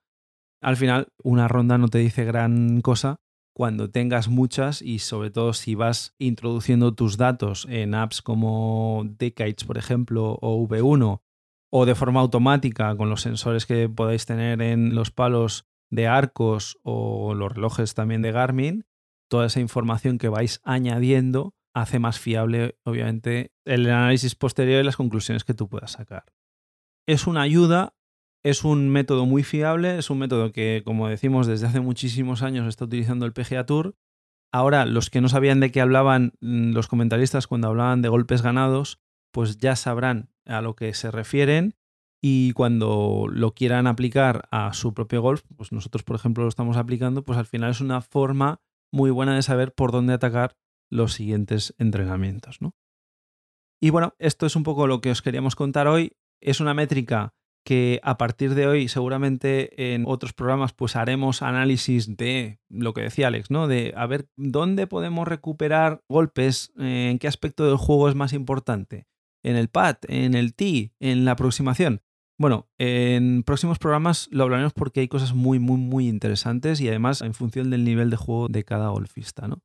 Al 0.61 0.77
final, 0.77 1.09
una 1.23 1.47
ronda 1.47 1.79
no 1.79 1.89
te 1.89 1.99
dice 1.99 2.25
gran 2.25 2.81
cosa 2.81 3.21
cuando 3.55 3.91
tengas 3.91 4.29
muchas 4.29 4.83
y 4.83 4.99
sobre 4.99 5.31
todo 5.31 5.53
si 5.53 5.75
vas 5.75 6.15
introduciendo 6.19 6.95
tus 6.95 7.17
datos 7.17 7.67
en 7.69 7.95
apps 7.95 8.23
como 8.23 9.05
Decades, 9.07 9.65
por 9.65 9.79
ejemplo, 9.79 10.39
o 10.41 10.67
V1, 10.67 11.21
o 11.71 11.87
de 11.87 11.95
forma 11.95 12.21
automática 12.21 12.97
con 12.97 13.11
los 13.11 13.23
sensores 13.23 13.67
que 13.67 13.89
podáis 13.89 14.27
tener 14.27 14.61
en 14.63 14.95
los 14.95 15.11
palos 15.11 15.67
de 15.91 16.07
arcos 16.07 16.79
o 16.83 17.35
los 17.35 17.53
relojes 17.53 17.95
también 17.95 18.23
de 18.23 18.33
Garmin, 18.33 18.87
toda 19.29 19.47
esa 19.47 19.61
información 19.61 20.19
que 20.19 20.29
vais 20.29 20.61
añadiendo 20.65 21.55
hace 21.75 21.99
más 21.99 22.19
fiable, 22.19 22.79
obviamente, 22.85 23.53
el 23.65 23.89
análisis 23.91 24.35
posterior 24.35 24.83
y 24.83 24.85
las 24.85 24.97
conclusiones 24.97 25.45
que 25.45 25.55
tú 25.55 25.69
puedas 25.69 25.93
sacar. 25.93 26.25
Es 27.07 27.27
una 27.27 27.43
ayuda, 27.43 27.95
es 28.45 28.65
un 28.65 28.89
método 28.89 29.27
muy 29.27 29.43
fiable, 29.43 29.99
es 29.99 30.11
un 30.11 30.19
método 30.19 30.53
que, 30.53 30.83
como 30.85 31.09
decimos, 31.09 31.47
desde 31.47 31.67
hace 31.67 31.81
muchísimos 31.81 32.43
años 32.43 32.67
está 32.67 32.85
utilizando 32.85 33.27
el 33.27 33.33
PGA 33.33 33.67
Tour. 33.67 33.95
Ahora, 34.53 34.85
los 34.85 35.11
que 35.11 35.21
no 35.21 35.29
sabían 35.29 35.61
de 35.61 35.71
qué 35.71 35.81
hablaban 35.81 36.33
mm, 36.41 36.73
los 36.73 36.89
comentaristas 36.89 37.47
cuando 37.47 37.69
hablaban 37.69 38.03
de 38.03 38.09
golpes 38.09 38.43
ganados, 38.43 39.01
pues 39.33 39.59
ya 39.59 39.77
sabrán 39.77 40.31
a 40.45 40.61
lo 40.61 40.75
que 40.75 40.93
se 40.95 41.11
refieren 41.11 41.77
y 42.21 42.53
cuando 42.53 43.27
lo 43.31 43.55
quieran 43.55 43.87
aplicar 43.87 44.49
a 44.51 44.73
su 44.75 44.95
propio 44.95 45.23
golf, 45.23 45.43
pues 45.57 45.73
nosotros, 45.73 46.03
por 46.03 46.17
ejemplo, 46.17 46.45
lo 46.45 46.49
estamos 46.49 46.77
aplicando, 46.77 47.25
pues 47.25 47.39
al 47.39 47.47
final 47.47 47.71
es 47.71 47.81
una 47.81 48.01
forma 48.01 48.61
muy 48.93 49.11
buena 49.11 49.35
de 49.35 49.43
saber 49.43 49.73
por 49.73 49.91
dónde 49.91 50.13
atacar 50.13 50.57
los 50.91 51.15
siguientes 51.15 51.75
entrenamientos. 51.79 52.61
¿no? 52.61 52.77
Y 53.81 53.91
bueno, 53.91 54.15
esto 54.19 54.47
es 54.47 54.55
un 54.55 54.63
poco 54.63 54.87
lo 54.87 55.01
que 55.01 55.11
os 55.11 55.23
queríamos 55.23 55.57
contar 55.57 55.89
hoy. 55.89 56.13
Es 56.41 56.61
una 56.61 56.75
métrica 56.75 57.35
que 57.65 58.01
a 58.03 58.19
partir 58.19 58.55
de 58.55 58.67
hoy 58.67 58.89
seguramente 58.89 59.95
en 59.95 60.05
otros 60.07 60.33
programas 60.33 60.73
pues 60.73 60.97
haremos 60.97 61.43
análisis 61.43 62.17
de 62.17 62.61
lo 62.69 62.93
que 62.93 63.03
decía 63.03 63.29
Alex, 63.29 63.51
¿no? 63.51 63.69
De 63.69 63.95
a 63.97 64.07
ver 64.07 64.29
dónde 64.37 64.87
podemos 64.87 65.29
recuperar 65.29 66.03
golpes, 66.09 66.73
en 66.77 67.19
qué 67.19 67.29
aspecto 67.29 67.65
del 67.67 67.77
juego 67.77 68.09
es 68.09 68.15
más 68.15 68.33
importante. 68.33 69.07
en 69.43 69.57
el 69.57 69.69
pad, 69.69 69.97
en 70.09 70.35
el 70.35 70.55
tee, 70.55 70.93
en 71.01 71.25
la 71.25 71.33
aproximación. 71.33 72.03
Bueno, 72.39 72.69
en 72.79 73.43
próximos 73.43 73.79
programas 73.79 74.29
lo 74.31 74.45
hablaremos 74.45 74.73
porque 74.73 75.01
hay 75.01 75.09
cosas 75.09 75.35
muy, 75.35 75.59
muy, 75.59 75.77
muy 75.77 76.09
interesantes 76.09 76.81
y 76.81 76.89
además 76.89 77.21
en 77.23 77.35
función 77.35 77.71
del 77.71 77.85
nivel 77.85 78.11
de 78.11 78.17
juego 78.17 78.49
de 78.49 78.65
cada 78.65 78.89
golfista, 78.89 79.49
¿no? 79.49 79.63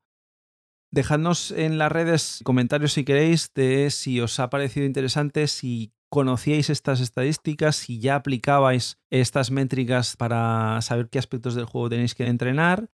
Dejadnos 0.90 1.50
en 1.50 1.76
las 1.76 1.92
redes 1.92 2.40
comentarios 2.44 2.92
si 2.94 3.04
queréis 3.04 3.52
de 3.52 3.90
si 3.90 4.20
os 4.20 4.40
ha 4.40 4.48
parecido 4.48 4.86
interesante, 4.86 5.46
si 5.46 5.92
conocíais 6.10 6.70
estas 6.70 7.00
estadísticas, 7.00 7.76
si 7.76 8.00
ya 8.00 8.16
aplicabais 8.16 8.98
estas 9.10 9.50
métricas 9.50 10.16
para 10.16 10.80
saber 10.82 11.08
qué 11.08 11.18
aspectos 11.18 11.54
del 11.54 11.66
juego 11.66 11.90
tenéis 11.90 12.14
que 12.14 12.26
entrenar. 12.26 12.90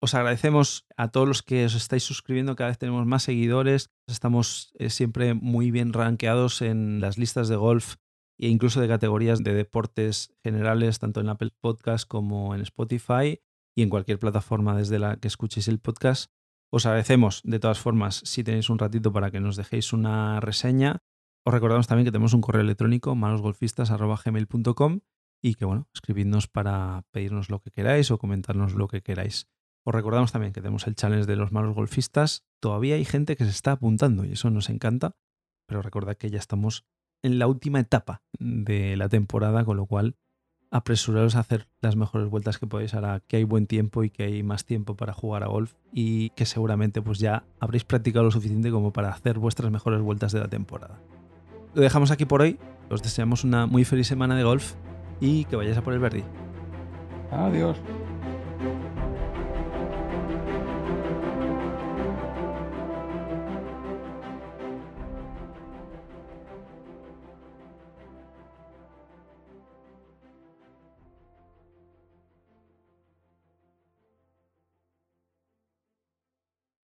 Os 0.00 0.14
agradecemos 0.14 0.86
a 0.96 1.08
todos 1.08 1.26
los 1.26 1.42
que 1.42 1.64
os 1.64 1.74
estáis 1.74 2.04
suscribiendo, 2.04 2.54
cada 2.54 2.70
vez 2.70 2.78
tenemos 2.78 3.04
más 3.04 3.24
seguidores, 3.24 3.90
estamos 4.06 4.72
eh, 4.78 4.90
siempre 4.90 5.34
muy 5.34 5.70
bien 5.72 5.92
rankeados 5.92 6.62
en 6.62 7.00
las 7.00 7.18
listas 7.18 7.48
de 7.48 7.56
golf 7.56 7.96
e 8.38 8.48
incluso 8.48 8.80
de 8.80 8.86
categorías 8.86 9.42
de 9.42 9.54
deportes 9.54 10.32
generales, 10.44 11.00
tanto 11.00 11.20
en 11.20 11.28
Apple 11.28 11.50
Podcast 11.60 12.06
como 12.06 12.54
en 12.54 12.60
Spotify 12.60 13.40
y 13.76 13.82
en 13.82 13.90
cualquier 13.90 14.20
plataforma 14.20 14.76
desde 14.76 15.00
la 15.00 15.16
que 15.16 15.26
escuchéis 15.26 15.66
el 15.66 15.80
podcast. 15.80 16.30
Os 16.70 16.86
agradecemos 16.86 17.40
de 17.44 17.58
todas 17.58 17.80
formas 17.80 18.20
si 18.24 18.44
tenéis 18.44 18.70
un 18.70 18.78
ratito 18.78 19.12
para 19.12 19.30
que 19.30 19.40
nos 19.40 19.56
dejéis 19.56 19.92
una 19.92 20.38
reseña. 20.38 20.98
Os 21.48 21.54
recordamos 21.54 21.86
también 21.86 22.04
que 22.04 22.12
tenemos 22.12 22.34
un 22.34 22.42
correo 22.42 22.60
electrónico 22.60 23.14
manosgolfistas.gmail.com 23.14 25.00
y 25.40 25.54
que 25.54 25.64
bueno, 25.64 25.88
escribidnos 25.94 26.46
para 26.46 27.06
pedirnos 27.10 27.48
lo 27.48 27.58
que 27.60 27.70
queráis 27.70 28.10
o 28.10 28.18
comentarnos 28.18 28.74
lo 28.74 28.86
que 28.86 29.00
queráis. 29.00 29.48
Os 29.82 29.94
recordamos 29.94 30.30
también 30.30 30.52
que 30.52 30.60
tenemos 30.60 30.86
el 30.86 30.94
challenge 30.94 31.24
de 31.24 31.36
los 31.36 31.50
malos 31.50 31.74
golfistas. 31.74 32.44
Todavía 32.60 32.96
hay 32.96 33.06
gente 33.06 33.34
que 33.34 33.44
se 33.44 33.50
está 33.50 33.72
apuntando 33.72 34.26
y 34.26 34.32
eso 34.32 34.50
nos 34.50 34.68
encanta, 34.68 35.16
pero 35.66 35.80
recordad 35.80 36.18
que 36.18 36.28
ya 36.28 36.38
estamos 36.38 36.84
en 37.22 37.38
la 37.38 37.46
última 37.46 37.80
etapa 37.80 38.20
de 38.38 38.98
la 38.98 39.08
temporada, 39.08 39.64
con 39.64 39.78
lo 39.78 39.86
cual 39.86 40.16
apresuraros 40.70 41.34
a 41.34 41.40
hacer 41.40 41.66
las 41.80 41.96
mejores 41.96 42.28
vueltas 42.28 42.58
que 42.58 42.66
podéis 42.66 42.92
ahora 42.92 43.20
que 43.26 43.38
hay 43.38 43.44
buen 43.44 43.66
tiempo 43.66 44.04
y 44.04 44.10
que 44.10 44.24
hay 44.24 44.42
más 44.42 44.66
tiempo 44.66 44.96
para 44.96 45.14
jugar 45.14 45.44
a 45.44 45.46
golf 45.46 45.72
y 45.94 46.28
que 46.30 46.44
seguramente 46.44 47.00
pues 47.00 47.20
ya 47.20 47.46
habréis 47.58 47.84
practicado 47.84 48.26
lo 48.26 48.32
suficiente 48.32 48.70
como 48.70 48.92
para 48.92 49.08
hacer 49.08 49.38
vuestras 49.38 49.70
mejores 49.70 50.02
vueltas 50.02 50.32
de 50.32 50.40
la 50.40 50.48
temporada. 50.48 51.00
Lo 51.74 51.82
dejamos 51.82 52.10
aquí 52.10 52.24
por 52.24 52.42
hoy, 52.42 52.58
os 52.90 53.02
deseamos 53.02 53.44
una 53.44 53.66
muy 53.66 53.84
feliz 53.84 54.06
semana 54.06 54.36
de 54.36 54.44
golf 54.44 54.74
y 55.20 55.44
que 55.44 55.56
vayáis 55.56 55.76
a 55.76 55.82
por 55.82 55.92
el 55.92 56.00
verde. 56.00 56.24
Adiós. 57.30 57.76